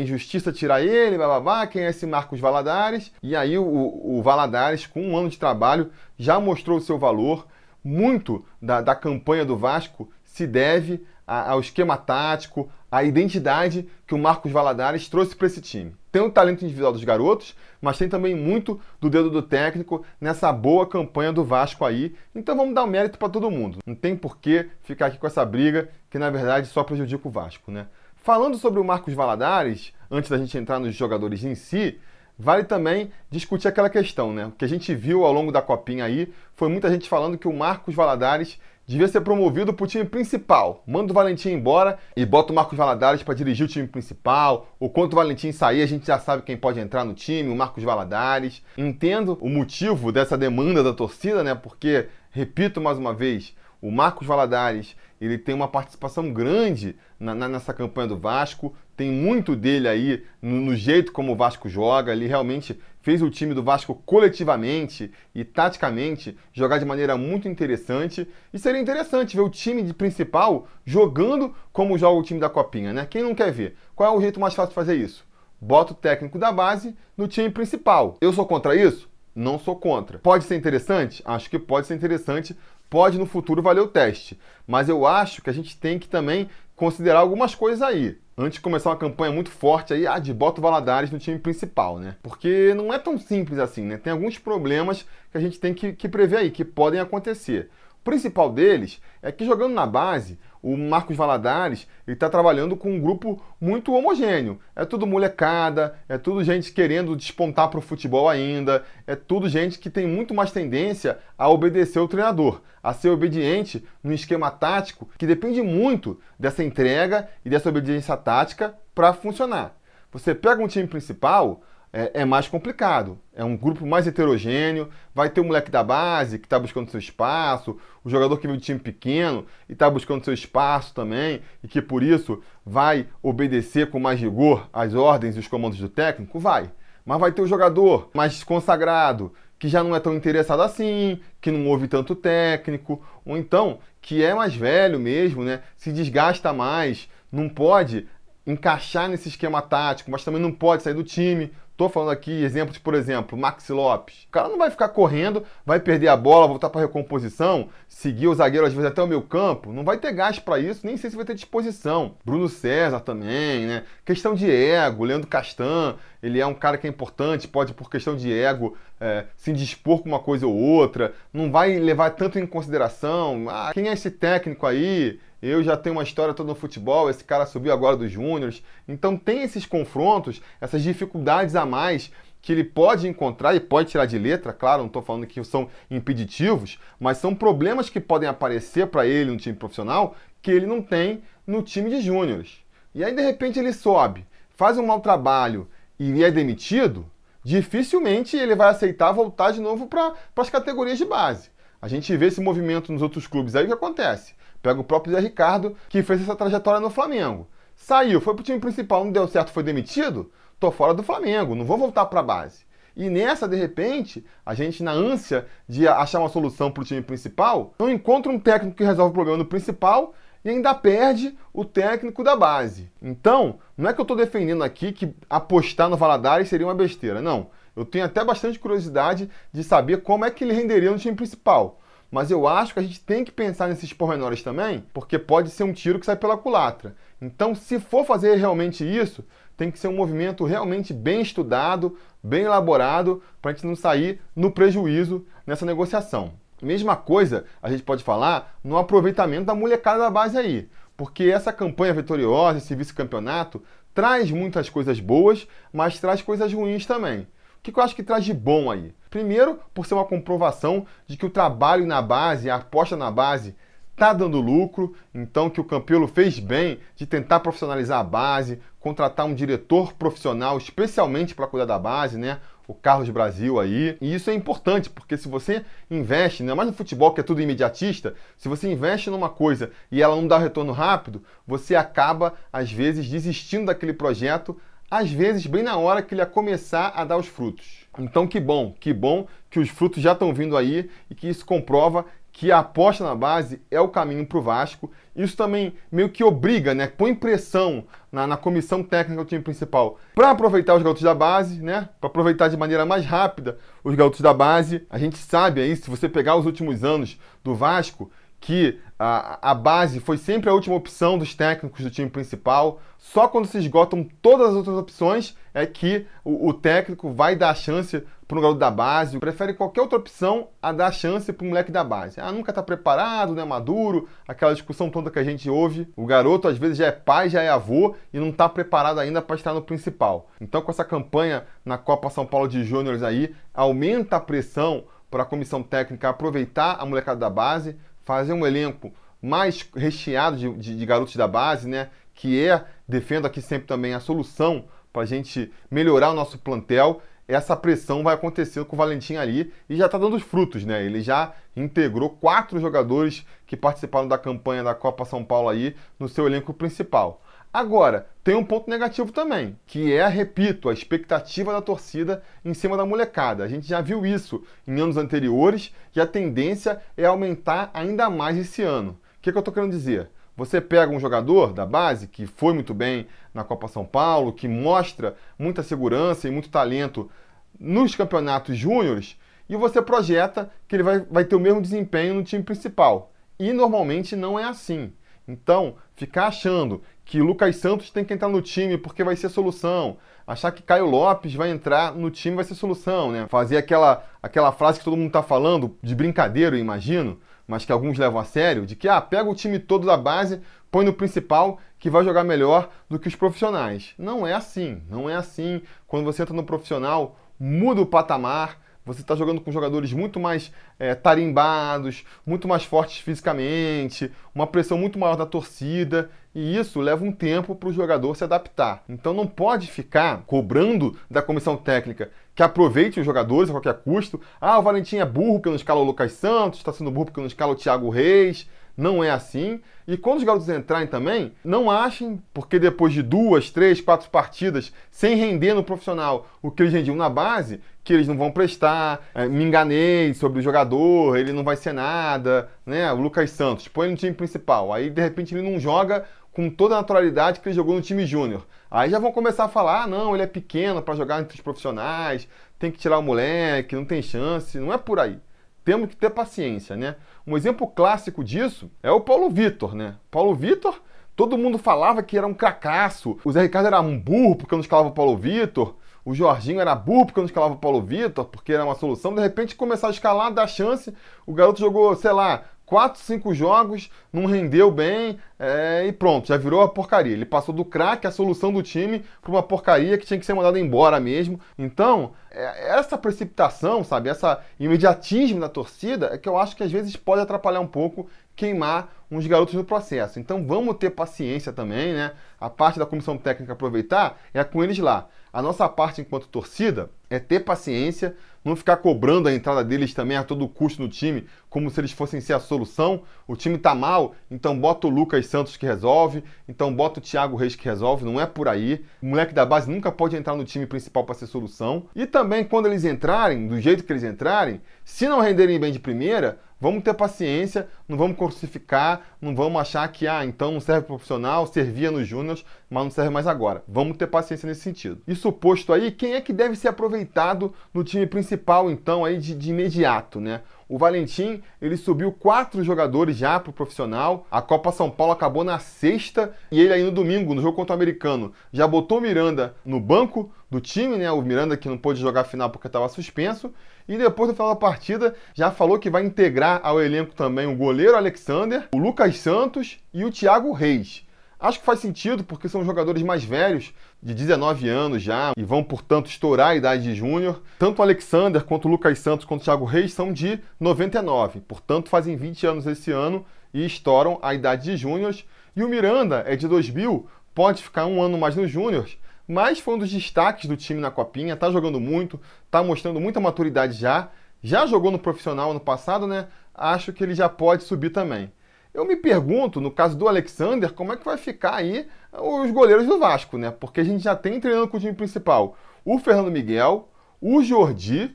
injustiça 0.00 0.52
tirar 0.52 0.82
ele, 0.82 1.16
blá, 1.16 1.66
quem 1.68 1.84
é 1.84 1.90
esse 1.90 2.04
Marcos 2.04 2.40
Valadares? 2.40 3.12
E 3.22 3.36
aí 3.36 3.56
o, 3.56 3.64
o 3.64 4.20
Valadares, 4.22 4.86
com 4.86 5.00
um 5.00 5.16
ano 5.16 5.30
de 5.30 5.38
trabalho, 5.38 5.92
já 6.18 6.40
mostrou 6.40 6.78
o 6.78 6.80
seu 6.80 6.98
valor. 6.98 7.46
Muito 7.82 8.44
da, 8.60 8.80
da 8.80 8.94
campanha 8.94 9.44
do 9.44 9.56
Vasco 9.56 10.10
se 10.24 10.46
deve 10.46 11.02
ao 11.26 11.60
esquema 11.60 11.96
tático, 11.96 12.68
à 12.90 13.04
identidade 13.04 13.88
que 14.04 14.14
o 14.14 14.18
Marcos 14.18 14.50
Valadares 14.50 15.08
trouxe 15.08 15.36
para 15.36 15.46
esse 15.46 15.60
time. 15.60 15.94
Tem 16.10 16.20
o 16.20 16.30
talento 16.30 16.64
individual 16.64 16.92
dos 16.92 17.04
garotos, 17.04 17.54
mas 17.80 17.96
tem 17.96 18.08
também 18.08 18.34
muito 18.34 18.80
do 19.00 19.08
dedo 19.08 19.30
do 19.30 19.40
técnico 19.40 20.04
nessa 20.20 20.52
boa 20.52 20.88
campanha 20.88 21.32
do 21.32 21.44
Vasco 21.44 21.84
aí. 21.84 22.16
Então 22.34 22.56
vamos 22.56 22.74
dar 22.74 22.82
um 22.82 22.88
mérito 22.88 23.16
para 23.16 23.28
todo 23.28 23.48
mundo. 23.48 23.78
Não 23.86 23.94
tem 23.94 24.16
por 24.16 24.38
que 24.38 24.68
ficar 24.82 25.06
aqui 25.06 25.18
com 25.18 25.26
essa 25.26 25.44
briga 25.44 25.88
que 26.10 26.18
na 26.18 26.28
verdade 26.28 26.66
só 26.66 26.82
prejudica 26.82 27.26
o 27.26 27.30
Vasco, 27.30 27.70
né? 27.70 27.86
Falando 28.16 28.58
sobre 28.58 28.78
o 28.80 28.84
Marcos 28.84 29.14
Valadares, 29.14 29.92
antes 30.10 30.28
da 30.28 30.36
gente 30.36 30.58
entrar 30.58 30.78
nos 30.78 30.94
jogadores 30.94 31.42
em 31.44 31.54
si, 31.54 31.98
vale 32.38 32.64
também 32.64 33.10
discutir 33.30 33.68
aquela 33.68 33.88
questão, 33.88 34.32
né? 34.32 34.46
O 34.46 34.50
que 34.50 34.64
a 34.64 34.68
gente 34.68 34.94
viu 34.94 35.24
ao 35.24 35.32
longo 35.32 35.50
da 35.50 35.62
copinha 35.62 36.04
aí 36.04 36.32
foi 36.54 36.68
muita 36.68 36.90
gente 36.90 37.08
falando 37.08 37.38
que 37.38 37.48
o 37.48 37.52
Marcos 37.52 37.94
Valadares 37.94 38.58
devia 38.86 39.06
ser 39.06 39.20
promovido 39.20 39.72
para 39.72 39.84
o 39.84 39.86
time 39.86 40.04
principal. 40.04 40.82
Manda 40.84 41.12
o 41.12 41.14
Valentim 41.14 41.50
embora 41.50 41.96
e 42.16 42.26
bota 42.26 42.52
o 42.52 42.56
Marcos 42.56 42.76
Valadares 42.76 43.22
para 43.22 43.34
dirigir 43.34 43.64
o 43.64 43.68
time 43.68 43.86
principal. 43.86 44.74
Ou 44.80 44.90
quando 44.90 45.12
o 45.12 45.16
Valentim 45.16 45.52
sair, 45.52 45.80
a 45.80 45.86
gente 45.86 46.06
já 46.06 46.18
sabe 46.18 46.42
quem 46.42 46.56
pode 46.56 46.80
entrar 46.80 47.04
no 47.04 47.14
time, 47.14 47.50
o 47.50 47.56
Marcos 47.56 47.84
Valadares. 47.84 48.62
Entendo 48.76 49.38
o 49.40 49.48
motivo 49.48 50.10
dessa 50.10 50.36
demanda 50.36 50.82
da 50.82 50.92
torcida, 50.92 51.44
né? 51.44 51.54
Porque, 51.54 52.08
repito 52.30 52.80
mais 52.80 52.98
uma 52.98 53.14
vez, 53.14 53.54
o 53.80 53.90
Marcos 53.90 54.26
Valadares 54.26 54.96
ele 55.20 55.36
tem 55.36 55.54
uma 55.54 55.68
participação 55.68 56.32
grande 56.32 56.96
na, 57.18 57.34
na, 57.34 57.48
nessa 57.48 57.74
campanha 57.74 58.08
do 58.08 58.18
Vasco, 58.18 58.74
tem 58.96 59.10
muito 59.10 59.54
dele 59.54 59.86
aí 59.86 60.24
no, 60.40 60.56
no, 60.56 60.76
jeito 60.76 61.12
como 61.12 61.32
o 61.32 61.36
Vasco 61.36 61.68
joga, 61.68 62.12
ele 62.12 62.26
realmente 62.26 62.78
fez 63.02 63.20
o 63.20 63.30
time 63.30 63.54
do 63.54 63.62
Vasco 63.62 63.94
coletivamente 64.06 65.10
e 65.34 65.44
taticamente 65.44 66.36
jogar 66.52 66.78
de 66.78 66.84
maneira 66.84 67.16
muito 67.16 67.48
interessante. 67.48 68.28
E 68.52 68.58
seria 68.58 68.80
interessante 68.80 69.36
ver 69.36 69.42
o 69.42 69.50
time 69.50 69.82
de 69.82 69.94
principal 69.94 70.68
jogando 70.84 71.54
como 71.72 71.98
joga 71.98 72.18
o 72.18 72.22
time 72.22 72.40
da 72.40 72.48
Copinha, 72.48 72.92
né? 72.92 73.06
Quem 73.08 73.22
não 73.22 73.34
quer 73.34 73.52
ver? 73.52 73.76
Qual 73.94 74.12
é 74.12 74.16
o 74.16 74.20
jeito 74.20 74.40
mais 74.40 74.54
fácil 74.54 74.70
de 74.70 74.74
fazer 74.74 74.96
isso? 74.96 75.26
Bota 75.60 75.92
o 75.92 75.96
técnico 75.96 76.38
da 76.38 76.50
base 76.50 76.94
no 77.16 77.28
time 77.28 77.50
principal. 77.50 78.16
Eu 78.20 78.32
sou 78.32 78.46
contra 78.46 78.74
isso? 78.74 79.08
Não 79.34 79.58
sou 79.58 79.76
contra. 79.76 80.18
Pode 80.18 80.44
ser 80.44 80.56
interessante? 80.56 81.22
Acho 81.24 81.48
que 81.48 81.58
pode 81.58 81.86
ser 81.86 81.94
interessante 81.94 82.56
pode 82.90 83.18
no 83.18 83.24
futuro 83.24 83.62
valer 83.62 83.80
o 83.80 83.88
teste. 83.88 84.38
Mas 84.66 84.88
eu 84.88 85.06
acho 85.06 85.40
que 85.40 85.48
a 85.48 85.52
gente 85.52 85.76
tem 85.76 85.98
que 85.98 86.08
também 86.08 86.50
considerar 86.74 87.20
algumas 87.20 87.54
coisas 87.54 87.80
aí. 87.80 88.18
Antes 88.36 88.54
de 88.54 88.60
começar 88.62 88.90
uma 88.90 88.96
campanha 88.96 89.32
muito 89.32 89.50
forte 89.50 89.92
aí, 89.92 90.06
ah, 90.06 90.18
de 90.18 90.32
bota 90.32 90.60
Valadares 90.60 91.10
no 91.10 91.18
time 91.18 91.38
principal, 91.38 91.98
né? 91.98 92.16
Porque 92.22 92.72
não 92.74 92.92
é 92.92 92.98
tão 92.98 93.18
simples 93.18 93.58
assim, 93.58 93.84
né? 93.84 93.98
Tem 93.98 94.12
alguns 94.12 94.38
problemas 94.38 95.06
que 95.30 95.38
a 95.38 95.40
gente 95.40 95.60
tem 95.60 95.74
que, 95.74 95.92
que 95.92 96.08
prever 96.08 96.38
aí, 96.38 96.50
que 96.50 96.64
podem 96.64 96.98
acontecer. 96.98 97.70
Principal 98.02 98.50
deles 98.50 99.00
é 99.22 99.30
que 99.30 99.44
jogando 99.44 99.74
na 99.74 99.86
base, 99.86 100.38
o 100.62 100.76
Marcos 100.76 101.16
Valadares 101.16 101.86
está 102.06 102.28
trabalhando 102.28 102.76
com 102.76 102.90
um 102.90 103.00
grupo 103.00 103.42
muito 103.60 103.92
homogêneo. 103.92 104.58
É 104.74 104.84
tudo 104.84 105.06
molecada, 105.06 105.98
é 106.08 106.16
tudo 106.16 106.42
gente 106.42 106.72
querendo 106.72 107.16
despontar 107.16 107.68
para 107.68 107.78
o 107.78 107.82
futebol 107.82 108.28
ainda, 108.28 108.84
é 109.06 109.14
tudo 109.14 109.48
gente 109.48 109.78
que 109.78 109.90
tem 109.90 110.06
muito 110.06 110.34
mais 110.34 110.50
tendência 110.50 111.18
a 111.36 111.48
obedecer 111.48 111.98
o 111.98 112.08
treinador, 112.08 112.62
a 112.82 112.92
ser 112.94 113.10
obediente 113.10 113.84
num 114.02 114.12
esquema 114.12 114.50
tático 114.50 115.08
que 115.18 115.26
depende 115.26 115.60
muito 115.60 116.18
dessa 116.38 116.64
entrega 116.64 117.28
e 117.44 117.50
dessa 117.50 117.68
obediência 117.68 118.16
tática 118.16 118.74
para 118.94 119.12
funcionar. 119.12 119.76
Você 120.12 120.34
pega 120.34 120.62
um 120.62 120.68
time 120.68 120.88
principal, 120.88 121.62
é, 121.92 122.22
é, 122.22 122.24
mais 122.24 122.46
complicado. 122.46 123.18
É 123.34 123.44
um 123.44 123.56
grupo 123.56 123.86
mais 123.86 124.06
heterogêneo. 124.06 124.88
Vai 125.14 125.28
ter 125.28 125.40
o 125.40 125.44
moleque 125.44 125.70
da 125.70 125.82
base 125.82 126.38
que 126.38 126.46
está 126.46 126.58
buscando 126.58 126.90
seu 126.90 127.00
espaço, 127.00 127.78
o 128.04 128.10
jogador 128.10 128.36
que 128.38 128.46
veio 128.46 128.58
de 128.58 128.64
time 128.64 128.78
pequeno 128.78 129.44
e 129.68 129.72
está 129.72 129.90
buscando 129.90 130.24
seu 130.24 130.32
espaço 130.32 130.94
também, 130.94 131.42
e 131.62 131.68
que 131.68 131.82
por 131.82 132.02
isso 132.02 132.42
vai 132.64 133.06
obedecer 133.22 133.90
com 133.90 133.98
mais 133.98 134.20
rigor 134.20 134.68
as 134.72 134.94
ordens 134.94 135.36
e 135.36 135.40
os 135.40 135.48
comandos 135.48 135.78
do 135.78 135.88
técnico? 135.88 136.38
Vai. 136.38 136.70
Mas 137.04 137.18
vai 137.18 137.32
ter 137.32 137.42
o 137.42 137.46
jogador 137.46 138.10
mais 138.14 138.44
consagrado, 138.44 139.32
que 139.58 139.68
já 139.68 139.82
não 139.82 139.94
é 139.94 140.00
tão 140.00 140.14
interessado 140.14 140.62
assim, 140.62 141.20
que 141.40 141.50
não 141.50 141.66
ouve 141.66 141.88
tanto 141.88 142.14
técnico, 142.14 143.04
ou 143.24 143.36
então 143.36 143.78
que 144.00 144.22
é 144.22 144.34
mais 144.34 144.54
velho 144.54 144.98
mesmo, 144.98 145.44
né? 145.44 145.62
Se 145.76 145.92
desgasta 145.92 146.52
mais, 146.52 147.08
não 147.30 147.48
pode 147.48 148.06
encaixar 148.46 149.08
nesse 149.08 149.28
esquema 149.28 149.60
tático, 149.60 150.10
mas 150.10 150.24
também 150.24 150.40
não 150.40 150.52
pode 150.52 150.82
sair 150.82 150.94
do 150.94 151.04
time. 151.04 151.52
Estou 151.80 151.88
falando 151.88 152.10
aqui 152.10 152.44
exemplos, 152.44 152.76
por 152.76 152.92
exemplo, 152.92 153.38
Maxi 153.38 153.72
Lopes. 153.72 154.24
O 154.24 154.32
cara 154.32 154.50
não 154.50 154.58
vai 154.58 154.70
ficar 154.70 154.90
correndo, 154.90 155.42
vai 155.64 155.80
perder 155.80 156.08
a 156.08 156.16
bola, 156.16 156.46
voltar 156.46 156.68
para 156.68 156.82
recomposição, 156.82 157.70
seguir 157.88 158.28
o 158.28 158.34
zagueiro 158.34 158.66
às 158.66 158.74
vezes 158.74 158.86
até 158.86 159.02
o 159.02 159.06
meio 159.06 159.22
campo. 159.22 159.72
Não 159.72 159.82
vai 159.82 159.96
ter 159.96 160.12
gás 160.12 160.38
para 160.38 160.58
isso, 160.58 160.86
nem 160.86 160.98
sei 160.98 161.08
se 161.08 161.16
vai 161.16 161.24
ter 161.24 161.34
disposição. 161.34 162.16
Bruno 162.22 162.50
César 162.50 163.00
também, 163.00 163.64
né? 163.64 163.84
Questão 164.04 164.34
de 164.34 164.50
ego, 164.50 165.04
Leandro 165.04 165.26
Castan, 165.26 165.96
ele 166.22 166.38
é 166.38 166.44
um 166.44 166.52
cara 166.52 166.76
que 166.76 166.86
é 166.86 166.90
importante, 166.90 167.48
pode, 167.48 167.72
por 167.72 167.88
questão 167.88 168.14
de 168.14 168.30
ego, 168.30 168.76
é, 169.00 169.24
se 169.34 169.50
dispor 169.50 170.02
com 170.02 170.08
uma 170.10 170.20
coisa 170.20 170.46
ou 170.46 170.54
outra. 170.54 171.14
Não 171.32 171.50
vai 171.50 171.78
levar 171.78 172.10
tanto 172.10 172.38
em 172.38 172.46
consideração. 172.46 173.46
Ah, 173.48 173.70
quem 173.72 173.88
é 173.88 173.94
esse 173.94 174.10
técnico 174.10 174.66
aí? 174.66 175.18
Eu 175.42 175.62
já 175.62 175.76
tenho 175.76 175.96
uma 175.96 176.02
história 176.02 176.34
toda 176.34 176.48
no 176.48 176.54
futebol, 176.54 177.08
esse 177.08 177.24
cara 177.24 177.46
subiu 177.46 177.72
agora 177.72 177.96
dos 177.96 178.10
júniores. 178.10 178.62
Então 178.86 179.16
tem 179.16 179.42
esses 179.42 179.64
confrontos, 179.64 180.42
essas 180.60 180.82
dificuldades 180.82 181.56
a 181.56 181.64
mais 181.64 182.10
que 182.42 182.52
ele 182.52 182.64
pode 182.64 183.06
encontrar 183.06 183.54
e 183.54 183.60
pode 183.60 183.90
tirar 183.90 184.06
de 184.06 184.18
letra, 184.18 184.52
claro, 184.52 184.80
não 184.80 184.86
estou 184.86 185.02
falando 185.02 185.26
que 185.26 185.42
são 185.44 185.68
impeditivos, 185.90 186.78
mas 186.98 187.18
são 187.18 187.34
problemas 187.34 187.90
que 187.90 188.00
podem 188.00 188.28
aparecer 188.28 188.86
para 188.86 189.06
ele 189.06 189.30
no 189.30 189.36
time 189.36 189.56
profissional 189.56 190.14
que 190.40 190.50
ele 190.50 190.66
não 190.66 190.80
tem 190.80 191.22
no 191.46 191.62
time 191.62 191.90
de 191.90 192.00
júniores. 192.00 192.64
E 192.94 193.04
aí 193.04 193.14
de 193.14 193.22
repente 193.22 193.58
ele 193.58 193.72
sobe, 193.72 194.26
faz 194.50 194.78
um 194.78 194.86
mau 194.86 195.00
trabalho 195.00 195.68
e 195.98 196.24
é 196.24 196.30
demitido, 196.30 197.06
dificilmente 197.44 198.36
ele 198.36 198.54
vai 198.54 198.70
aceitar 198.70 199.12
voltar 199.12 199.50
de 199.50 199.60
novo 199.60 199.86
para 199.86 200.14
as 200.36 200.50
categorias 200.50 200.98
de 200.98 201.04
base. 201.04 201.50
A 201.80 201.88
gente 201.88 202.14
vê 202.16 202.26
esse 202.26 202.40
movimento 202.40 202.92
nos 202.92 203.02
outros 203.02 203.26
clubes 203.26 203.54
aí 203.54 203.64
o 203.64 203.66
que 203.66 203.72
acontece. 203.72 204.34
Pega 204.62 204.80
o 204.80 204.84
próprio 204.84 205.14
Zé 205.14 205.20
Ricardo, 205.20 205.76
que 205.88 206.02
fez 206.02 206.22
essa 206.22 206.36
trajetória 206.36 206.80
no 206.80 206.90
Flamengo. 206.90 207.48
Saiu, 207.74 208.20
foi 208.20 208.34
pro 208.34 208.44
time 208.44 208.60
principal, 208.60 209.04
não 209.04 209.12
deu 209.12 209.26
certo, 209.26 209.52
foi 209.52 209.62
demitido? 209.62 210.30
Tô 210.58 210.70
fora 210.70 210.92
do 210.92 211.02
Flamengo, 211.02 211.54
não 211.54 211.64
vou 211.64 211.78
voltar 211.78 212.04
para 212.06 212.20
a 212.20 212.22
base. 212.22 212.64
E 212.94 213.08
nessa, 213.08 213.48
de 213.48 213.56
repente, 213.56 214.24
a 214.44 214.52
gente, 214.52 214.82
na 214.82 214.92
ânsia 214.92 215.46
de 215.66 215.88
achar 215.88 216.18
uma 216.18 216.28
solução 216.28 216.70
para 216.70 216.82
o 216.82 216.84
time 216.84 217.00
principal, 217.00 217.72
não 217.78 217.90
encontra 217.90 218.30
um 218.30 218.38
técnico 218.38 218.76
que 218.76 218.84
resolve 218.84 219.12
o 219.12 219.14
problema 219.14 219.38
no 219.38 219.46
principal 219.46 220.12
e 220.44 220.50
ainda 220.50 220.74
perde 220.74 221.36
o 221.52 221.64
técnico 221.64 222.22
da 222.22 222.36
base. 222.36 222.90
Então, 223.00 223.58
não 223.76 223.88
é 223.88 223.94
que 223.94 224.00
eu 224.00 224.04
estou 224.04 224.16
defendendo 224.16 224.62
aqui 224.62 224.92
que 224.92 225.14
apostar 225.28 225.88
no 225.88 225.96
Valadares 225.96 226.48
seria 226.48 226.66
uma 226.66 226.74
besteira. 226.74 227.22
Não. 227.22 227.48
Eu 227.74 227.84
tenho 227.84 228.04
até 228.04 228.22
bastante 228.24 228.58
curiosidade 228.58 229.30
de 229.52 229.64
saber 229.64 230.02
como 230.02 230.24
é 230.24 230.30
que 230.30 230.44
ele 230.44 230.52
renderia 230.52 230.90
no 230.90 230.98
time 230.98 231.16
principal. 231.16 231.79
Mas 232.10 232.30
eu 232.30 232.48
acho 232.48 232.74
que 232.74 232.80
a 232.80 232.82
gente 232.82 233.00
tem 233.00 233.24
que 233.24 233.30
pensar 233.30 233.68
nesses 233.68 233.92
pormenores 233.92 234.42
também, 234.42 234.84
porque 234.92 235.18
pode 235.18 235.50
ser 235.50 235.62
um 235.62 235.72
tiro 235.72 236.00
que 236.00 236.06
sai 236.06 236.16
pela 236.16 236.36
culatra. 236.36 236.96
Então, 237.20 237.54
se 237.54 237.78
for 237.78 238.04
fazer 238.04 238.36
realmente 238.36 238.84
isso, 238.84 239.24
tem 239.56 239.70
que 239.70 239.78
ser 239.78 239.88
um 239.88 239.96
movimento 239.96 240.44
realmente 240.44 240.92
bem 240.92 241.20
estudado, 241.20 241.96
bem 242.22 242.44
elaborado, 242.44 243.22
para 243.40 243.50
a 243.50 243.54
gente 243.54 243.66
não 243.66 243.76
sair 243.76 244.20
no 244.34 244.50
prejuízo 244.50 245.24
nessa 245.46 245.66
negociação. 245.66 246.32
Mesma 246.62 246.96
coisa 246.96 247.44
a 247.62 247.70
gente 247.70 247.82
pode 247.82 248.02
falar 248.02 248.58
no 248.62 248.76
aproveitamento 248.76 249.44
da 249.44 249.54
molecada 249.54 250.00
da 250.00 250.10
base 250.10 250.36
aí, 250.36 250.68
porque 250.96 251.24
essa 251.24 251.52
campanha 251.52 251.94
vitoriosa, 251.94 252.58
esse 252.58 252.74
vice-campeonato, 252.74 253.62
traz 253.94 254.30
muitas 254.30 254.68
coisas 254.68 254.98
boas, 254.98 255.46
mas 255.72 255.98
traz 256.00 256.22
coisas 256.22 256.52
ruins 256.52 256.84
também. 256.86 257.20
O 257.20 257.62
que 257.62 257.78
eu 257.78 257.82
acho 257.82 257.94
que 257.94 258.02
traz 258.02 258.24
de 258.24 258.34
bom 258.34 258.70
aí? 258.70 258.94
Primeiro, 259.10 259.58
por 259.74 259.84
ser 259.84 259.94
uma 259.94 260.04
comprovação 260.04 260.86
de 261.04 261.16
que 261.16 261.26
o 261.26 261.30
trabalho 261.30 261.84
na 261.84 262.00
base, 262.00 262.48
a 262.48 262.54
aposta 262.56 262.96
na 262.96 263.10
base, 263.10 263.56
está 263.92 264.12
dando 264.12 264.40
lucro, 264.40 264.94
então 265.12 265.50
que 265.50 265.60
o 265.60 265.64
Campelo 265.64 266.06
fez 266.06 266.38
bem 266.38 266.78
de 266.94 267.04
tentar 267.04 267.40
profissionalizar 267.40 267.98
a 267.98 268.04
base, 268.04 268.60
contratar 268.78 269.26
um 269.26 269.34
diretor 269.34 269.92
profissional 269.92 270.56
especialmente 270.56 271.34
para 271.34 271.48
cuidar 271.48 271.66
da 271.66 271.78
base, 271.78 272.16
né? 272.16 272.38
O 272.68 272.72
Carlos 272.72 273.10
Brasil 273.10 273.58
aí. 273.58 273.98
E 274.00 274.14
isso 274.14 274.30
é 274.30 274.34
importante, 274.34 274.88
porque 274.88 275.16
se 275.16 275.28
você 275.28 275.64
investe, 275.90 276.44
não 276.44 276.52
é 276.52 276.56
mais 276.56 276.68
no 276.68 276.74
futebol 276.74 277.12
que 277.12 277.20
é 277.20 277.24
tudo 277.24 277.42
imediatista, 277.42 278.14
se 278.38 278.48
você 278.48 278.70
investe 278.70 279.10
numa 279.10 279.28
coisa 279.28 279.72
e 279.90 280.00
ela 280.00 280.14
não 280.14 280.28
dá 280.28 280.38
retorno 280.38 280.72
rápido, 280.72 281.22
você 281.44 281.74
acaba, 281.74 282.34
às 282.52 282.70
vezes, 282.70 283.08
desistindo 283.08 283.66
daquele 283.66 283.92
projeto 283.92 284.56
às 284.90 285.10
vezes 285.10 285.46
bem 285.46 285.62
na 285.62 285.76
hora 285.76 286.02
que 286.02 286.12
ele 286.12 286.20
ia 286.20 286.26
começar 286.26 286.88
a 286.96 287.04
dar 287.04 287.16
os 287.16 287.28
frutos. 287.28 287.79
Então 287.98 288.26
que 288.26 288.40
bom, 288.40 288.74
que 288.78 288.92
bom 288.92 289.26
que 289.48 289.58
os 289.58 289.68
frutos 289.68 290.02
já 290.02 290.12
estão 290.12 290.32
vindo 290.32 290.56
aí 290.56 290.88
e 291.10 291.14
que 291.14 291.28
isso 291.28 291.44
comprova 291.44 292.06
que 292.32 292.52
a 292.52 292.60
aposta 292.60 293.02
na 293.02 293.14
base 293.14 293.60
é 293.70 293.80
o 293.80 293.88
caminho 293.88 294.24
para 294.24 294.38
o 294.38 294.42
Vasco 294.42 294.90
isso 295.14 295.36
também 295.36 295.74
meio 295.90 296.08
que 296.08 296.22
obriga, 296.22 296.74
né? 296.74 296.86
Põe 296.86 297.14
pressão 297.14 297.84
na, 298.10 298.26
na 298.26 298.36
comissão 298.36 298.82
técnica 298.82 299.22
do 299.22 299.28
time 299.28 299.42
principal 299.42 299.98
para 300.14 300.30
aproveitar 300.30 300.74
os 300.74 300.82
garotos 300.82 301.02
da 301.02 301.14
base, 301.14 301.62
né? 301.62 301.88
Para 302.00 302.08
aproveitar 302.08 302.48
de 302.48 302.56
maneira 302.56 302.86
mais 302.86 303.04
rápida 303.04 303.58
os 303.82 303.94
garotos 303.94 304.20
da 304.20 304.32
base. 304.32 304.86
A 304.88 304.98
gente 304.98 305.18
sabe 305.18 305.60
aí, 305.60 305.76
se 305.76 305.90
você 305.90 306.08
pegar 306.08 306.36
os 306.36 306.46
últimos 306.46 306.84
anos 306.84 307.18
do 307.42 307.54
Vasco, 307.54 308.10
que 308.40 308.80
a, 308.98 309.50
a 309.50 309.54
base 309.54 310.00
foi 310.00 310.16
sempre 310.16 310.48
a 310.48 310.52
última 310.52 310.74
opção 310.74 311.18
dos 311.18 311.34
técnicos 311.34 311.84
do 311.84 311.90
time 311.90 312.08
principal. 312.08 312.80
Só 312.98 313.28
quando 313.28 313.46
se 313.46 313.58
esgotam 313.58 314.06
todas 314.20 314.50
as 314.50 314.54
outras 314.54 314.76
opções 314.76 315.36
é 315.54 315.66
que 315.66 316.06
o, 316.24 316.48
o 316.48 316.54
técnico 316.54 317.10
vai 317.12 317.36
dar 317.36 317.54
chance 317.54 318.02
para 318.26 318.38
um 318.38 318.42
garoto 318.42 318.60
da 318.60 318.70
base. 318.70 319.18
Prefere 319.18 319.54
qualquer 319.54 319.80
outra 319.80 319.98
opção 319.98 320.48
a 320.62 320.72
dar 320.72 320.92
chance 320.92 321.32
para 321.32 321.44
o 321.44 321.48
moleque 321.48 321.72
da 321.72 321.82
base. 321.82 322.20
Ah, 322.20 322.30
nunca 322.30 322.50
está 322.50 322.62
preparado, 322.62 323.34
não 323.34 323.42
é 323.42 323.44
maduro, 323.44 324.08
aquela 324.26 324.52
discussão 324.52 324.88
toda 324.88 325.10
que 325.10 325.18
a 325.18 325.24
gente 325.24 325.50
ouve. 325.50 325.88
O 325.96 326.06
garoto 326.06 326.46
às 326.46 326.56
vezes 326.56 326.78
já 326.78 326.86
é 326.86 326.92
pai, 326.92 327.28
já 327.28 327.42
é 327.42 327.48
avô 327.48 327.94
e 328.12 328.18
não 328.18 328.30
está 328.30 328.48
preparado 328.48 329.00
ainda 329.00 329.20
para 329.20 329.36
estar 329.36 329.52
no 329.52 329.62
principal. 329.62 330.30
Então, 330.40 330.62
com 330.62 330.70
essa 330.70 330.84
campanha 330.84 331.44
na 331.64 331.76
Copa 331.76 332.08
São 332.08 332.24
Paulo 332.24 332.48
de 332.48 332.64
Júniores 332.64 333.02
aí, 333.02 333.34
aumenta 333.52 334.16
a 334.16 334.20
pressão 334.20 334.84
para 335.10 335.24
a 335.24 335.26
comissão 335.26 335.62
técnica 335.62 336.08
aproveitar 336.08 336.76
a 336.78 336.86
molecada 336.86 337.18
da 337.18 337.28
base 337.28 337.76
fazer 338.16 338.32
um 338.32 338.46
elenco 338.46 338.92
mais 339.22 339.68
recheado 339.76 340.36
de, 340.36 340.52
de, 340.54 340.76
de 340.76 340.86
garotos 340.86 341.14
da 341.16 341.28
base, 341.28 341.68
né? 341.68 341.90
Que 342.14 342.46
é, 342.46 342.64
defendo 342.88 343.26
aqui 343.26 343.40
sempre 343.40 343.66
também, 343.66 343.94
a 343.94 344.00
solução 344.00 344.64
para 344.92 345.02
a 345.02 345.06
gente 345.06 345.50
melhorar 345.70 346.10
o 346.10 346.14
nosso 346.14 346.38
plantel. 346.38 347.00
Essa 347.28 347.56
pressão 347.56 348.02
vai 348.02 348.14
acontecer 348.14 348.64
com 348.64 348.74
o 348.74 348.78
Valentim 348.78 349.14
ali 349.14 349.52
e 349.68 349.76
já 349.76 349.86
está 349.86 349.96
dando 349.96 350.16
os 350.16 350.22
frutos, 350.22 350.64
né? 350.64 350.84
Ele 350.84 351.00
já 351.00 351.32
integrou 351.56 352.10
quatro 352.10 352.58
jogadores 352.58 353.24
que 353.46 353.56
participaram 353.56 354.08
da 354.08 354.18
campanha 354.18 354.64
da 354.64 354.74
Copa 354.74 355.04
São 355.04 355.24
Paulo 355.24 355.48
aí 355.48 355.76
no 355.98 356.08
seu 356.08 356.26
elenco 356.26 356.52
principal. 356.52 357.22
Agora, 357.52 358.06
tem 358.22 358.36
um 358.36 358.44
ponto 358.44 358.70
negativo 358.70 359.10
também, 359.10 359.58
que 359.66 359.92
é, 359.92 360.06
repito, 360.06 360.68
a 360.68 360.72
expectativa 360.72 361.52
da 361.52 361.60
torcida 361.60 362.22
em 362.44 362.54
cima 362.54 362.76
da 362.76 362.86
molecada. 362.86 363.42
A 363.42 363.48
gente 363.48 363.66
já 363.66 363.80
viu 363.80 364.06
isso 364.06 364.44
em 364.68 364.80
anos 364.80 364.96
anteriores 364.96 365.74
e 365.94 366.00
a 366.00 366.06
tendência 366.06 366.80
é 366.96 367.06
aumentar 367.06 367.68
ainda 367.74 368.08
mais 368.08 368.38
esse 368.38 368.62
ano. 368.62 368.92
O 368.92 369.20
que, 369.20 369.32
que 369.32 369.36
eu 369.36 369.40
estou 369.40 369.52
querendo 369.52 369.72
dizer? 369.72 370.08
Você 370.36 370.60
pega 370.60 370.92
um 370.92 371.00
jogador 371.00 371.52
da 371.52 371.66
base 371.66 372.06
que 372.06 372.24
foi 372.24 372.54
muito 372.54 372.72
bem 372.72 373.08
na 373.34 373.42
Copa 373.42 373.66
São 373.66 373.84
Paulo, 373.84 374.32
que 374.32 374.46
mostra 374.46 375.16
muita 375.36 375.64
segurança 375.64 376.28
e 376.28 376.30
muito 376.30 376.50
talento 376.50 377.10
nos 377.58 377.96
campeonatos 377.96 378.56
júniores, 378.56 379.18
e 379.48 379.56
você 379.56 379.82
projeta 379.82 380.50
que 380.68 380.76
ele 380.76 380.84
vai, 380.84 381.00
vai 381.00 381.24
ter 381.24 381.34
o 381.34 381.40
mesmo 381.40 381.60
desempenho 381.60 382.14
no 382.14 382.22
time 382.22 382.44
principal. 382.44 383.12
E 383.38 383.52
normalmente 383.52 384.14
não 384.14 384.38
é 384.38 384.44
assim. 384.44 384.92
Então, 385.30 385.76
ficar 385.94 386.26
achando 386.26 386.82
que 387.04 387.20
Lucas 387.20 387.56
Santos 387.56 387.90
tem 387.90 388.04
que 388.04 388.12
entrar 388.12 388.28
no 388.28 388.42
time 388.42 388.76
porque 388.76 389.04
vai 389.04 389.16
ser 389.16 389.28
solução, 389.28 389.96
achar 390.26 390.50
que 390.52 390.62
Caio 390.62 390.86
Lopes 390.86 391.34
vai 391.34 391.50
entrar 391.50 391.94
no 391.94 392.10
time 392.10 392.36
vai 392.36 392.44
ser 392.44 392.54
solução, 392.54 393.10
né? 393.10 393.26
Fazer 393.28 393.56
aquela, 393.56 394.04
aquela 394.22 394.52
frase 394.52 394.78
que 394.78 394.84
todo 394.84 394.96
mundo 394.96 395.08
está 395.08 395.22
falando, 395.22 395.76
de 395.82 395.94
brincadeira, 395.94 396.56
eu 396.56 396.60
imagino, 396.60 397.18
mas 397.46 397.64
que 397.64 397.72
alguns 397.72 397.98
levam 397.98 398.20
a 398.20 398.24
sério, 398.24 398.66
de 398.66 398.76
que 398.76 398.88
ah, 398.88 399.00
pega 399.00 399.28
o 399.28 399.34
time 399.34 399.58
todo 399.58 399.86
da 399.86 399.96
base, 399.96 400.40
põe 400.70 400.84
no 400.84 400.92
principal 400.92 401.58
que 401.78 401.90
vai 401.90 402.04
jogar 402.04 402.22
melhor 402.22 402.70
do 402.88 402.98
que 402.98 403.08
os 403.08 403.16
profissionais. 403.16 403.94
Não 403.98 404.26
é 404.26 404.32
assim, 404.32 404.82
não 404.88 405.10
é 405.10 405.14
assim. 405.14 405.62
Quando 405.86 406.04
você 406.04 406.22
entra 406.22 406.34
no 406.34 406.44
profissional, 406.44 407.16
muda 407.38 407.80
o 407.80 407.86
patamar, 407.86 408.58
você 408.84 409.02
está 409.02 409.14
jogando 409.14 409.40
com 409.40 409.52
jogadores 409.52 409.92
muito 409.92 410.18
mais 410.18 410.52
é, 410.78 410.94
tarimbados, 410.94 412.04
muito 412.26 412.48
mais 412.48 412.64
fortes 412.64 412.98
fisicamente, 412.98 414.10
uma 414.34 414.46
pressão 414.46 414.78
muito 414.78 414.98
maior 414.98 415.16
da 415.16 415.26
torcida, 415.26 416.10
e 416.34 416.56
isso 416.56 416.80
leva 416.80 417.04
um 417.04 417.12
tempo 417.12 417.54
para 417.54 417.68
o 417.68 417.72
jogador 417.72 418.14
se 418.14 418.24
adaptar. 418.24 418.82
Então 418.88 419.12
não 419.12 419.26
pode 419.26 419.66
ficar 419.66 420.22
cobrando 420.26 420.96
da 421.10 421.20
comissão 421.20 421.56
técnica 421.56 422.10
que 422.34 422.42
aproveite 422.42 423.00
os 423.00 423.06
jogadores 423.06 423.50
a 423.50 423.52
qualquer 423.52 423.74
custo. 423.74 424.20
Ah, 424.40 424.58
o 424.58 424.62
Valentim 424.62 424.96
é 424.96 425.04
burro 425.04 425.34
porque 425.34 425.48
não 425.48 425.56
escala 425.56 425.80
o 425.80 425.84
Lucas 425.84 426.12
Santos, 426.12 426.58
está 426.58 426.72
sendo 426.72 426.90
burro 426.90 427.06
porque 427.06 427.20
não 427.20 427.26
escala 427.26 427.52
o 427.52 427.56
Thiago 427.56 427.90
Reis. 427.90 428.48
Não 428.76 429.02
é 429.02 429.10
assim. 429.10 429.60
E 429.86 429.96
quando 429.96 430.18
os 430.18 430.24
garotos 430.24 430.48
entrarem 430.48 430.86
também, 430.86 431.32
não 431.44 431.70
achem, 431.70 432.22
porque 432.32 432.58
depois 432.58 432.92
de 432.92 433.02
duas, 433.02 433.50
três, 433.50 433.80
quatro 433.80 434.08
partidas 434.10 434.72
sem 434.90 435.16
render 435.16 435.54
no 435.54 435.64
profissional 435.64 436.28
o 436.42 436.50
que 436.50 436.62
eles 436.62 436.72
rendiam 436.72 436.96
na 436.96 437.08
base, 437.08 437.60
que 437.82 437.92
eles 437.92 438.06
não 438.06 438.16
vão 438.16 438.30
prestar, 438.30 439.08
é, 439.14 439.26
me 439.26 439.44
enganei 439.44 440.14
sobre 440.14 440.38
o 440.38 440.42
jogador, 440.42 441.16
ele 441.16 441.32
não 441.32 441.42
vai 441.42 441.56
ser 441.56 441.72
nada, 441.72 442.48
né? 442.64 442.92
O 442.92 443.00
Lucas 443.00 443.30
Santos, 443.30 443.68
põe 443.68 443.90
no 443.90 443.96
time 443.96 444.12
principal, 444.12 444.72
aí 444.72 444.90
de 444.90 445.00
repente 445.00 445.34
ele 445.34 445.48
não 445.48 445.58
joga 445.58 446.04
com 446.32 446.48
toda 446.48 446.74
a 446.74 446.78
naturalidade 446.78 447.40
que 447.40 447.48
ele 447.48 447.56
jogou 447.56 447.74
no 447.74 447.82
time 447.82 448.06
júnior. 448.06 448.46
Aí 448.70 448.90
já 448.90 448.98
vão 448.98 449.12
começar 449.12 449.44
a 449.44 449.48
falar: 449.48 449.82
ah, 449.82 449.86
não, 449.86 450.14
ele 450.14 450.22
é 450.22 450.26
pequeno 450.26 450.80
para 450.80 450.94
jogar 450.94 451.20
entre 451.20 451.34
os 451.34 451.40
profissionais, 451.40 452.28
tem 452.58 452.70
que 452.70 452.78
tirar 452.78 452.98
o 452.98 453.02
moleque, 453.02 453.74
não 453.74 453.84
tem 453.84 454.00
chance. 454.02 454.58
Não 454.58 454.72
é 454.72 454.78
por 454.78 455.00
aí. 455.00 455.18
Temos 455.64 455.88
que 455.88 455.96
ter 455.96 456.10
paciência, 456.10 456.76
né? 456.76 456.96
Um 457.30 457.36
exemplo 457.36 457.64
clássico 457.68 458.24
disso 458.24 458.68
é 458.82 458.90
o 458.90 459.00
Paulo 459.00 459.30
Vitor, 459.30 459.72
né? 459.72 459.94
Paulo 460.10 460.34
Vitor, 460.34 460.82
todo 461.14 461.38
mundo 461.38 461.58
falava 461.58 462.02
que 462.02 462.18
era 462.18 462.26
um 462.26 462.34
cracaço. 462.34 463.16
O 463.24 463.30
Zé 463.30 463.42
Ricardo 463.42 463.66
era 463.66 463.80
um 463.80 463.96
burro 463.96 464.34
porque 464.34 464.52
não 464.52 464.60
escalava 464.60 464.88
o 464.88 464.92
Paulo 464.92 465.16
Vitor. 465.16 465.76
O 466.04 466.12
Jorginho 466.12 466.60
era 466.60 466.74
burro 466.74 467.06
porque 467.06 467.20
não 467.20 467.26
escalava 467.26 467.54
o 467.54 467.58
Paulo 467.58 467.80
Vitor, 467.82 468.24
porque 468.24 468.52
era 468.52 468.64
uma 468.64 468.74
solução. 468.74 469.14
De 469.14 469.20
repente 469.20 469.54
começar 469.54 469.86
a 469.86 469.90
escalar, 469.90 470.32
dar 470.32 470.48
chance. 470.48 470.92
O 471.24 471.32
garoto 471.32 471.60
jogou, 471.60 471.94
sei 471.94 472.10
lá, 472.10 472.46
4, 472.70 473.00
5 473.00 473.34
jogos, 473.34 473.90
não 474.12 474.26
rendeu 474.26 474.70
bem 474.70 475.18
é, 475.40 475.86
e 475.88 475.92
pronto, 475.92 476.28
já 476.28 476.36
virou 476.36 476.62
a 476.62 476.68
porcaria. 476.68 477.12
Ele 477.12 477.26
passou 477.26 477.52
do 477.52 477.64
craque, 477.64 478.06
a 478.06 478.12
solução 478.12 478.52
do 478.52 478.62
time, 478.62 479.04
para 479.20 479.32
uma 479.32 479.42
porcaria 479.42 479.98
que 479.98 480.06
tinha 480.06 480.20
que 480.20 480.24
ser 480.24 480.34
mandada 480.34 480.56
embora 480.56 481.00
mesmo. 481.00 481.40
Então, 481.58 482.12
é, 482.30 482.78
essa 482.78 482.96
precipitação, 482.96 483.82
sabe, 483.82 484.08
essa 484.08 484.40
imediatismo 484.60 485.40
da 485.40 485.48
torcida 485.48 486.10
é 486.12 486.18
que 486.18 486.28
eu 486.28 486.38
acho 486.38 486.54
que 486.54 486.62
às 486.62 486.70
vezes 486.70 486.94
pode 486.94 487.20
atrapalhar 487.20 487.58
um 487.58 487.66
pouco, 487.66 488.08
queimar 488.36 488.88
uns 489.10 489.26
garotos 489.26 489.54
no 489.54 489.64
processo. 489.64 490.20
Então 490.20 490.46
vamos 490.46 490.76
ter 490.76 490.90
paciência 490.90 491.52
também, 491.52 491.92
né? 491.92 492.12
A 492.38 492.48
parte 492.48 492.78
da 492.78 492.86
comissão 492.86 493.18
técnica 493.18 493.52
aproveitar 493.52 494.16
é 494.32 494.44
com 494.44 494.62
eles 494.62 494.78
lá. 494.78 495.08
A 495.32 495.42
nossa 495.42 495.68
parte 495.68 496.00
enquanto 496.00 496.28
torcida 496.28 496.88
é 497.10 497.18
ter 497.18 497.40
paciência, 497.40 498.14
não 498.44 498.54
ficar 498.54 498.76
cobrando 498.76 499.28
a 499.28 499.34
entrada 499.34 499.62
deles 499.64 499.92
também 499.92 500.16
a 500.16 500.22
todo 500.22 500.48
custo 500.48 500.80
no 500.80 500.88
time, 500.88 501.26
como 501.50 501.68
se 501.68 501.80
eles 501.80 501.90
fossem 501.90 502.20
ser 502.20 502.32
a 502.32 502.40
solução. 502.40 503.02
O 503.26 503.36
time 503.36 503.58
tá 503.58 503.74
mal, 503.74 504.14
então 504.30 504.58
bota 504.58 504.86
o 504.86 504.90
Lucas 504.90 505.26
Santos 505.26 505.56
que 505.56 505.66
resolve, 505.66 506.22
então 506.48 506.74
bota 506.74 507.00
o 507.00 507.02
Thiago 507.02 507.36
Reis 507.36 507.56
que 507.56 507.64
resolve, 507.64 508.04
não 508.04 508.20
é 508.20 508.24
por 508.24 508.48
aí. 508.48 508.84
O 509.02 509.06
moleque 509.06 509.34
da 509.34 509.44
base 509.44 509.68
nunca 509.68 509.90
pode 509.90 510.16
entrar 510.16 510.36
no 510.36 510.44
time 510.44 510.64
principal 510.64 511.04
para 511.04 511.16
ser 511.16 511.26
solução. 511.26 511.86
E 511.94 512.06
também 512.06 512.44
quando 512.44 512.66
eles 512.66 512.84
entrarem, 512.84 513.48
do 513.48 513.60
jeito 513.60 513.82
que 513.82 513.92
eles 513.92 514.04
entrarem, 514.04 514.60
se 514.84 515.08
não 515.08 515.20
renderem 515.20 515.58
bem 515.58 515.72
de 515.72 515.80
primeira, 515.80 516.38
Vamos 516.60 516.82
ter 516.82 516.92
paciência, 516.92 517.68
não 517.88 517.96
vamos 517.96 518.18
crucificar, 518.18 519.09
não 519.20 519.34
vamos 519.34 519.60
achar 519.60 519.86
que, 519.88 520.06
ah, 520.06 520.24
então 520.24 520.52
não 520.52 520.60
serve 520.60 520.86
profissional, 520.86 521.46
servia 521.46 521.90
nos 521.90 522.06
júniors, 522.06 522.44
mas 522.68 522.84
não 522.84 522.90
serve 522.90 523.10
mais 523.10 523.26
agora. 523.26 523.62
Vamos 523.68 523.96
ter 523.96 524.06
paciência 524.06 524.46
nesse 524.46 524.62
sentido. 524.62 525.02
Isso 525.06 525.30
posto 525.30 525.72
aí, 525.72 525.90
quem 525.90 526.14
é 526.14 526.20
que 526.20 526.32
deve 526.32 526.56
ser 526.56 526.68
aproveitado 526.68 527.52
no 527.74 527.84
time 527.84 528.06
principal, 528.06 528.70
então, 528.70 529.04
aí 529.04 529.18
de, 529.18 529.34
de 529.34 529.50
imediato, 529.50 530.20
né? 530.20 530.40
O 530.70 530.78
Valentim, 530.78 531.42
ele 531.60 531.76
subiu 531.76 532.12
quatro 532.12 532.62
jogadores 532.62 533.16
já 533.16 533.40
para 533.40 533.50
o 533.50 533.52
profissional. 533.52 534.24
A 534.30 534.40
Copa 534.40 534.70
São 534.70 534.88
Paulo 534.88 535.12
acabou 535.12 535.42
na 535.42 535.58
sexta 535.58 536.32
e 536.48 536.60
ele 536.60 536.72
aí 536.72 536.84
no 536.84 536.92
domingo, 536.92 537.34
no 537.34 537.42
jogo 537.42 537.56
contra 537.56 537.74
o 537.74 537.76
americano, 537.76 538.32
já 538.52 538.68
botou 538.68 538.98
o 538.98 539.00
Miranda 539.00 539.56
no 539.64 539.80
banco 539.80 540.30
do 540.48 540.60
time, 540.60 540.96
né? 540.96 541.10
O 541.10 541.20
Miranda 541.22 541.56
que 541.56 541.68
não 541.68 541.76
pôde 541.76 542.00
jogar 542.00 542.20
a 542.20 542.24
final 542.24 542.50
porque 542.50 542.68
estava 542.68 542.88
suspenso. 542.88 543.52
E 543.88 543.98
depois 543.98 544.30
do 544.30 544.34
final 544.36 544.50
da 544.50 544.54
partida, 544.54 545.16
já 545.34 545.50
falou 545.50 545.76
que 545.76 545.90
vai 545.90 546.04
integrar 546.04 546.60
ao 546.62 546.80
elenco 546.80 547.12
também 547.12 547.46
o 547.46 547.56
goleiro 547.56 547.96
Alexander, 547.96 548.68
o 548.72 548.78
Lucas 548.78 549.09
Santos 549.16 549.78
e 549.92 550.04
o 550.04 550.10
Thiago 550.10 550.52
Reis. 550.52 551.04
Acho 551.40 551.58
que 551.58 551.64
faz 551.64 551.80
sentido 551.80 552.22
porque 552.22 552.50
são 552.50 552.64
jogadores 552.64 553.02
mais 553.02 553.24
velhos, 553.24 553.72
de 554.02 554.12
19 554.12 554.68
anos 554.68 555.02
já, 555.02 555.32
e 555.34 555.42
vão, 555.42 555.64
portanto, 555.64 556.10
estourar 556.10 556.48
a 556.48 556.54
idade 556.54 556.82
de 556.82 556.94
júnior. 556.94 557.40
Tanto 557.58 557.78
o 557.78 557.82
Alexander 557.82 558.44
quanto 558.44 558.68
o 558.68 558.70
Lucas 558.70 558.98
Santos 558.98 559.24
quanto 559.24 559.40
o 559.40 559.44
Thiago 559.44 559.64
Reis 559.64 559.94
são 559.94 560.12
de 560.12 560.38
99, 560.58 561.40
portanto, 561.40 561.88
fazem 561.88 562.14
20 562.14 562.46
anos 562.46 562.66
esse 562.66 562.90
ano 562.90 563.24
e 563.54 563.64
estouram 563.64 564.18
a 564.20 564.34
idade 564.34 564.64
de 564.64 564.76
júniores. 564.76 565.24
E 565.56 565.62
o 565.62 565.68
Miranda 565.68 566.22
é 566.26 566.36
de 566.36 566.46
2000, 566.46 567.08
pode 567.34 567.62
ficar 567.62 567.86
um 567.86 568.02
ano 568.02 568.18
mais 568.18 568.36
nos 568.36 568.50
júniores, 568.50 568.98
mas 569.26 569.58
foi 569.58 569.76
um 569.76 569.78
dos 569.78 569.90
destaques 569.90 570.46
do 570.46 570.58
time 570.58 570.80
na 570.80 570.90
Copinha, 570.90 571.36
tá 571.36 571.50
jogando 571.50 571.80
muito, 571.80 572.20
tá 572.50 572.62
mostrando 572.62 573.00
muita 573.00 573.18
maturidade 573.18 573.78
já. 573.78 574.10
Já 574.42 574.66
jogou 574.66 574.90
no 574.90 574.98
profissional 574.98 575.50
ano 575.50 575.60
passado, 575.60 576.06
né? 576.06 576.28
Acho 576.54 576.92
que 576.92 577.02
ele 577.02 577.14
já 577.14 577.28
pode 577.28 577.62
subir 577.62 577.90
também. 577.90 578.30
Eu 578.72 578.84
me 578.84 578.96
pergunto, 578.96 579.60
no 579.60 579.70
caso 579.70 579.96
do 579.96 580.06
Alexander, 580.08 580.72
como 580.72 580.92
é 580.92 580.96
que 580.96 581.04
vai 581.04 581.16
ficar 581.16 581.56
aí 581.56 581.88
os 582.12 582.50
goleiros 582.50 582.86
do 582.86 582.98
Vasco, 582.98 583.36
né? 583.36 583.50
Porque 583.50 583.80
a 583.80 583.84
gente 583.84 584.02
já 584.02 584.14
tem 584.14 584.40
treinando 584.40 584.68
com 584.68 584.76
o 584.76 584.80
time 584.80 584.92
principal 584.92 585.56
o 585.84 585.98
Fernando 585.98 586.30
Miguel, 586.30 586.88
o 587.20 587.42
Jordi, 587.42 588.14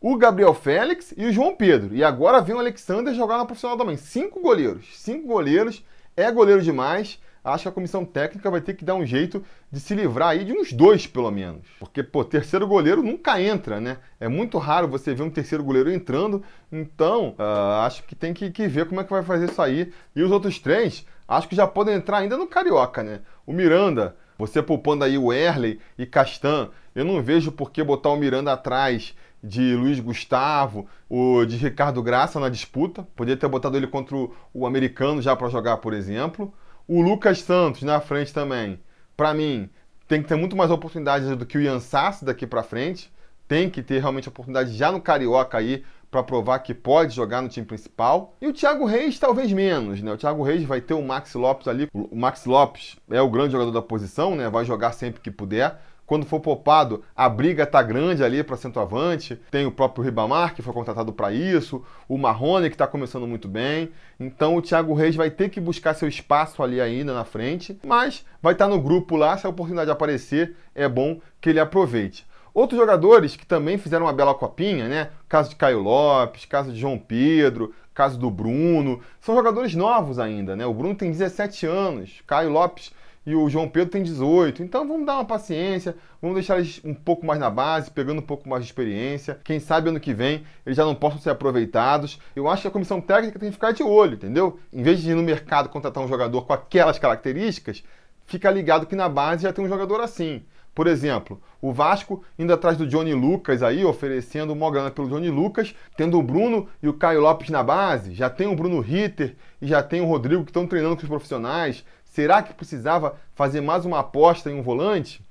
o 0.00 0.16
Gabriel 0.16 0.54
Félix 0.54 1.12
e 1.16 1.26
o 1.26 1.32
João 1.32 1.54
Pedro. 1.54 1.94
E 1.94 2.02
agora 2.02 2.40
vem 2.40 2.54
o 2.54 2.58
Alexander 2.58 3.12
jogar 3.14 3.36
na 3.36 3.44
profissional 3.44 3.76
também. 3.76 3.96
Cinco 3.96 4.40
goleiros. 4.40 4.86
Cinco 4.98 5.26
goleiros 5.26 5.84
é 6.16 6.30
goleiro 6.30 6.62
demais. 6.62 7.20
Acho 7.42 7.64
que 7.64 7.68
a 7.68 7.72
comissão 7.72 8.04
técnica 8.04 8.50
vai 8.50 8.60
ter 8.60 8.74
que 8.74 8.84
dar 8.84 8.94
um 8.94 9.06
jeito 9.06 9.42
de 9.72 9.80
se 9.80 9.94
livrar 9.94 10.30
aí 10.30 10.44
de 10.44 10.52
uns 10.52 10.72
dois, 10.72 11.06
pelo 11.06 11.30
menos. 11.30 11.62
Porque, 11.78 12.02
pô, 12.02 12.22
terceiro 12.22 12.66
goleiro 12.66 13.02
nunca 13.02 13.40
entra, 13.40 13.80
né? 13.80 13.96
É 14.18 14.28
muito 14.28 14.58
raro 14.58 14.86
você 14.86 15.14
ver 15.14 15.22
um 15.22 15.30
terceiro 15.30 15.64
goleiro 15.64 15.90
entrando. 15.90 16.42
Então, 16.70 17.34
uh, 17.38 17.82
acho 17.86 18.02
que 18.04 18.14
tem 18.14 18.34
que, 18.34 18.50
que 18.50 18.68
ver 18.68 18.86
como 18.86 19.00
é 19.00 19.04
que 19.04 19.10
vai 19.10 19.22
fazer 19.22 19.50
isso 19.50 19.62
aí. 19.62 19.90
E 20.14 20.22
os 20.22 20.30
outros 20.30 20.58
três, 20.58 21.06
acho 21.26 21.48
que 21.48 21.56
já 21.56 21.66
podem 21.66 21.94
entrar 21.94 22.18
ainda 22.18 22.36
no 22.36 22.46
Carioca, 22.46 23.02
né? 23.02 23.20
O 23.46 23.52
Miranda, 23.52 24.16
você 24.38 24.62
poupando 24.62 25.04
aí 25.04 25.16
o 25.16 25.32
Erley 25.32 25.80
e 25.96 26.04
Castan, 26.04 26.68
eu 26.94 27.04
não 27.04 27.22
vejo 27.22 27.52
por 27.52 27.70
que 27.70 27.82
botar 27.82 28.10
o 28.10 28.16
Miranda 28.16 28.52
atrás 28.52 29.14
de 29.42 29.74
Luiz 29.74 29.98
Gustavo, 29.98 30.86
o 31.08 31.44
de 31.46 31.56
Ricardo 31.56 32.02
Graça 32.02 32.38
na 32.38 32.50
disputa. 32.50 33.06
Poderia 33.16 33.38
ter 33.38 33.48
botado 33.48 33.76
ele 33.76 33.86
contra 33.86 34.14
o 34.52 34.66
americano 34.66 35.22
já 35.22 35.34
para 35.34 35.48
jogar, 35.48 35.78
por 35.78 35.94
exemplo. 35.94 36.52
O 36.92 37.00
Lucas 37.02 37.42
Santos 37.42 37.82
na 37.82 38.00
frente 38.00 38.34
também. 38.34 38.80
Para 39.16 39.32
mim, 39.32 39.70
tem 40.08 40.20
que 40.20 40.26
ter 40.26 40.34
muito 40.34 40.56
mais 40.56 40.72
oportunidades 40.72 41.28
do 41.36 41.46
que 41.46 41.56
o 41.56 41.60
Ian 41.60 41.78
Sassi 41.78 42.24
daqui 42.24 42.48
para 42.48 42.64
frente. 42.64 43.12
Tem 43.46 43.70
que 43.70 43.80
ter 43.80 44.00
realmente 44.00 44.28
oportunidade 44.28 44.76
já 44.76 44.90
no 44.90 45.00
Carioca 45.00 45.56
aí 45.56 45.84
para 46.10 46.24
provar 46.24 46.58
que 46.58 46.74
pode 46.74 47.14
jogar 47.14 47.42
no 47.42 47.48
time 47.48 47.64
principal. 47.64 48.34
E 48.40 48.48
o 48.48 48.52
Thiago 48.52 48.86
Reis 48.86 49.20
talvez 49.20 49.52
menos, 49.52 50.02
né? 50.02 50.12
O 50.12 50.16
Thiago 50.16 50.42
Reis 50.42 50.64
vai 50.64 50.80
ter 50.80 50.94
o 50.94 51.00
Max 51.00 51.32
Lopes 51.34 51.68
ali. 51.68 51.88
O 51.94 52.16
Max 52.16 52.44
Lopes 52.44 52.96
é 53.08 53.22
o 53.22 53.30
grande 53.30 53.52
jogador 53.52 53.70
da 53.70 53.82
posição, 53.82 54.34
né? 54.34 54.50
Vai 54.50 54.64
jogar 54.64 54.90
sempre 54.90 55.20
que 55.20 55.30
puder. 55.30 55.80
Quando 56.10 56.26
for 56.26 56.40
poupado, 56.40 57.04
a 57.14 57.28
briga 57.28 57.64
tá 57.64 57.80
grande 57.80 58.24
ali 58.24 58.42
para 58.42 58.56
centroavante. 58.56 59.40
Tem 59.48 59.64
o 59.64 59.70
próprio 59.70 60.02
Ribamar, 60.02 60.56
que 60.56 60.60
foi 60.60 60.72
contratado 60.72 61.12
para 61.12 61.32
isso, 61.32 61.84
o 62.08 62.18
Marrone, 62.18 62.68
que 62.68 62.74
está 62.74 62.84
começando 62.84 63.28
muito 63.28 63.46
bem. 63.46 63.90
Então 64.18 64.56
o 64.56 64.60
Thiago 64.60 64.92
Reis 64.92 65.14
vai 65.14 65.30
ter 65.30 65.50
que 65.50 65.60
buscar 65.60 65.94
seu 65.94 66.08
espaço 66.08 66.64
ali 66.64 66.80
ainda 66.80 67.14
na 67.14 67.22
frente, 67.22 67.78
mas 67.86 68.26
vai 68.42 68.54
estar 68.54 68.64
tá 68.64 68.74
no 68.74 68.82
grupo 68.82 69.14
lá, 69.14 69.38
se 69.38 69.46
a 69.46 69.50
oportunidade 69.50 69.88
aparecer, 69.88 70.56
é 70.74 70.88
bom 70.88 71.20
que 71.40 71.48
ele 71.48 71.60
aproveite. 71.60 72.26
Outros 72.52 72.80
jogadores 72.80 73.36
que 73.36 73.46
também 73.46 73.78
fizeram 73.78 74.06
uma 74.06 74.12
bela 74.12 74.34
copinha, 74.34 74.88
né? 74.88 75.10
Caso 75.28 75.50
de 75.50 75.54
Caio 75.54 75.78
Lopes, 75.78 76.44
caso 76.44 76.72
de 76.72 76.80
João 76.80 76.98
Pedro, 76.98 77.72
caso 77.94 78.18
do 78.18 78.32
Bruno, 78.32 79.00
são 79.20 79.36
jogadores 79.36 79.76
novos 79.76 80.18
ainda, 80.18 80.56
né? 80.56 80.66
O 80.66 80.74
Bruno 80.74 80.96
tem 80.96 81.12
17 81.12 81.66
anos, 81.66 82.20
Caio 82.26 82.50
Lopes 82.50 82.90
e 83.24 83.34
o 83.34 83.48
João 83.48 83.68
Pedro 83.68 83.90
tem 83.90 84.02
18. 84.02 84.62
Então 84.62 84.86
vamos 84.86 85.06
dar 85.06 85.14
uma 85.14 85.24
paciência, 85.24 85.96
vamos 86.20 86.34
deixar 86.36 86.58
eles 86.58 86.80
um 86.84 86.94
pouco 86.94 87.24
mais 87.26 87.38
na 87.38 87.50
base, 87.50 87.90
pegando 87.90 88.18
um 88.18 88.26
pouco 88.26 88.48
mais 88.48 88.62
de 88.62 88.68
experiência. 88.68 89.38
Quem 89.44 89.60
sabe 89.60 89.88
ano 89.88 90.00
que 90.00 90.14
vem 90.14 90.44
eles 90.64 90.76
já 90.76 90.84
não 90.84 90.94
possam 90.94 91.20
ser 91.20 91.30
aproveitados. 91.30 92.18
Eu 92.34 92.48
acho 92.48 92.62
que 92.62 92.68
a 92.68 92.70
comissão 92.70 93.00
técnica 93.00 93.38
tem 93.38 93.48
que 93.48 93.54
ficar 93.54 93.72
de 93.72 93.82
olho, 93.82 94.14
entendeu? 94.14 94.58
Em 94.72 94.82
vez 94.82 95.00
de 95.00 95.10
ir 95.10 95.14
no 95.14 95.22
mercado 95.22 95.68
contratar 95.68 96.02
um 96.02 96.08
jogador 96.08 96.46
com 96.46 96.52
aquelas 96.52 96.98
características, 96.98 97.82
fica 98.26 98.50
ligado 98.50 98.86
que 98.86 98.96
na 98.96 99.08
base 99.08 99.42
já 99.42 99.52
tem 99.52 99.64
um 99.64 99.68
jogador 99.68 100.00
assim. 100.00 100.42
Por 100.74 100.86
exemplo, 100.86 101.40
o 101.60 101.72
Vasco 101.72 102.24
indo 102.38 102.52
atrás 102.52 102.76
do 102.76 102.86
Johnny 102.86 103.12
Lucas 103.12 103.62
aí, 103.62 103.84
oferecendo 103.84 104.52
uma 104.52 104.70
grana 104.70 104.90
pelo 104.90 105.08
Johnny 105.08 105.28
Lucas, 105.28 105.74
tendo 105.96 106.18
o 106.18 106.22
Bruno 106.22 106.68
e 106.82 106.88
o 106.88 106.94
Caio 106.94 107.20
Lopes 107.20 107.50
na 107.50 107.62
base, 107.62 108.14
já 108.14 108.30
tem 108.30 108.46
o 108.46 108.54
Bruno 108.54 108.80
Ritter 108.80 109.36
e 109.60 109.66
já 109.66 109.82
tem 109.82 110.00
o 110.00 110.06
Rodrigo 110.06 110.44
que 110.44 110.50
estão 110.50 110.66
treinando 110.66 110.96
com 110.96 111.02
os 111.02 111.08
profissionais, 111.08 111.84
Será 112.10 112.42
que 112.42 112.52
precisava 112.52 113.16
fazer 113.34 113.60
mais 113.60 113.84
uma 113.84 114.00
aposta 114.00 114.50
em 114.50 114.54
um 114.54 114.62
volante? 114.62 115.24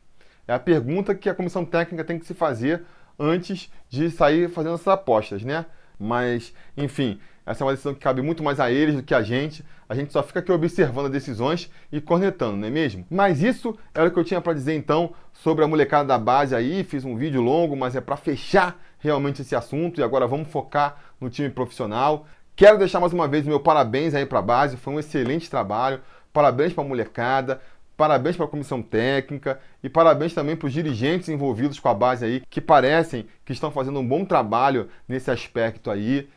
É 0.47 0.53
a 0.53 0.59
pergunta 0.59 1.13
que 1.13 1.27
a 1.27 1.35
comissão 1.35 1.65
técnica 1.65 2.05
tem 2.05 2.17
que 2.17 2.25
se 2.25 2.33
fazer 2.33 2.83
antes 3.19 3.69
de 3.89 4.09
sair 4.09 4.49
fazendo 4.49 4.75
essas 4.75 4.87
apostas, 4.87 5.43
né? 5.43 5.65
Mas, 5.99 6.53
enfim, 6.77 7.19
essa 7.49 7.63
é 7.63 7.65
uma 7.65 7.73
decisão 7.73 7.95
que 7.95 7.99
cabe 7.99 8.21
muito 8.21 8.43
mais 8.43 8.59
a 8.59 8.69
eles 8.69 8.95
do 8.95 9.01
que 9.01 9.11
a 9.11 9.23
gente. 9.23 9.65
A 9.89 9.95
gente 9.95 10.13
só 10.13 10.21
fica 10.21 10.39
aqui 10.39 10.51
observando 10.51 11.07
as 11.07 11.11
decisões 11.11 11.67
e 11.91 11.99
cornetando, 11.99 12.55
não 12.55 12.67
é 12.67 12.69
mesmo? 12.69 13.07
Mas 13.09 13.41
isso 13.41 13.75
era 13.91 14.07
o 14.07 14.11
que 14.11 14.19
eu 14.19 14.23
tinha 14.23 14.39
para 14.39 14.53
dizer 14.53 14.75
então 14.75 15.13
sobre 15.33 15.65
a 15.65 15.67
molecada 15.67 16.07
da 16.07 16.19
base 16.19 16.55
aí. 16.55 16.83
Fiz 16.83 17.03
um 17.03 17.15
vídeo 17.15 17.41
longo, 17.41 17.75
mas 17.75 17.95
é 17.95 18.01
para 18.01 18.15
fechar 18.15 18.79
realmente 18.99 19.41
esse 19.41 19.55
assunto 19.55 19.99
e 19.99 20.03
agora 20.03 20.27
vamos 20.27 20.47
focar 20.49 20.97
no 21.19 21.27
time 21.27 21.49
profissional. 21.49 22.27
Quero 22.55 22.77
deixar 22.77 22.99
mais 22.99 23.13
uma 23.13 23.27
vez 23.27 23.43
meu 23.47 23.59
parabéns 23.59 24.13
aí 24.13 24.27
para 24.27 24.37
a 24.37 24.43
base, 24.43 24.77
foi 24.77 24.93
um 24.93 24.99
excelente 24.99 25.49
trabalho. 25.49 26.01
Parabéns 26.31 26.71
para 26.71 26.83
a 26.83 26.87
molecada, 26.87 27.59
parabéns 27.97 28.35
para 28.37 28.45
a 28.45 28.49
comissão 28.49 28.79
técnica 28.83 29.59
e 29.83 29.89
parabéns 29.89 30.35
também 30.35 30.55
para 30.55 30.67
os 30.67 30.73
dirigentes 30.73 31.29
envolvidos 31.29 31.79
com 31.79 31.89
a 31.89 31.95
base 31.95 32.25
aí, 32.25 32.43
que 32.47 32.61
parecem 32.61 33.25
que 33.43 33.53
estão 33.53 33.71
fazendo 33.71 33.99
um 33.99 34.07
bom 34.07 34.23
trabalho 34.23 34.87
nesse 35.07 35.31
aspecto 35.31 35.89
aí. 35.89 36.29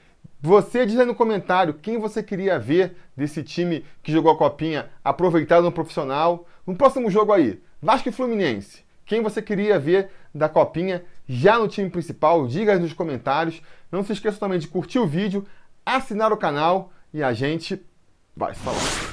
Você 0.45 0.85
diz 0.85 0.99
aí 0.99 1.07
no 1.07 1.15
comentário 1.15 1.75
quem 1.75 1.99
você 1.99 2.21
queria 2.21 2.59
ver 2.59 2.97
desse 3.17 3.45
time 3.45 3.85
que 4.03 4.11
jogou 4.11 4.33
a 4.33 4.37
copinha 4.37 4.91
aproveitado 5.05 5.63
no 5.63 5.71
profissional. 5.71 6.49
No 6.67 6.75
próximo 6.75 7.09
jogo 7.09 7.33
aí, 7.33 7.63
Vasco 7.81 8.09
e 8.09 8.13
Fluminense. 8.13 8.83
Quem 9.07 9.23
você 9.23 9.41
queria 9.41 9.79
ver 9.79 10.11
da 10.35 10.49
copinha 10.49 11.05
já 11.29 11.61
no 11.61 11.69
time 11.69 11.89
principal? 11.89 12.45
Diga 12.49 12.73
aí 12.73 12.81
nos 12.81 12.93
comentários. 12.93 13.63
Não 13.91 14.03
se 14.03 14.15
esqueça 14.15 14.41
também 14.41 14.59
de 14.59 14.67
curtir 14.67 14.99
o 14.99 15.07
vídeo, 15.07 15.47
assinar 15.87 16.33
o 16.33 16.37
canal 16.37 16.93
e 17.15 17.23
a 17.23 17.33
gente 17.33 17.81
vai 18.37 18.53
falar. 18.53 19.12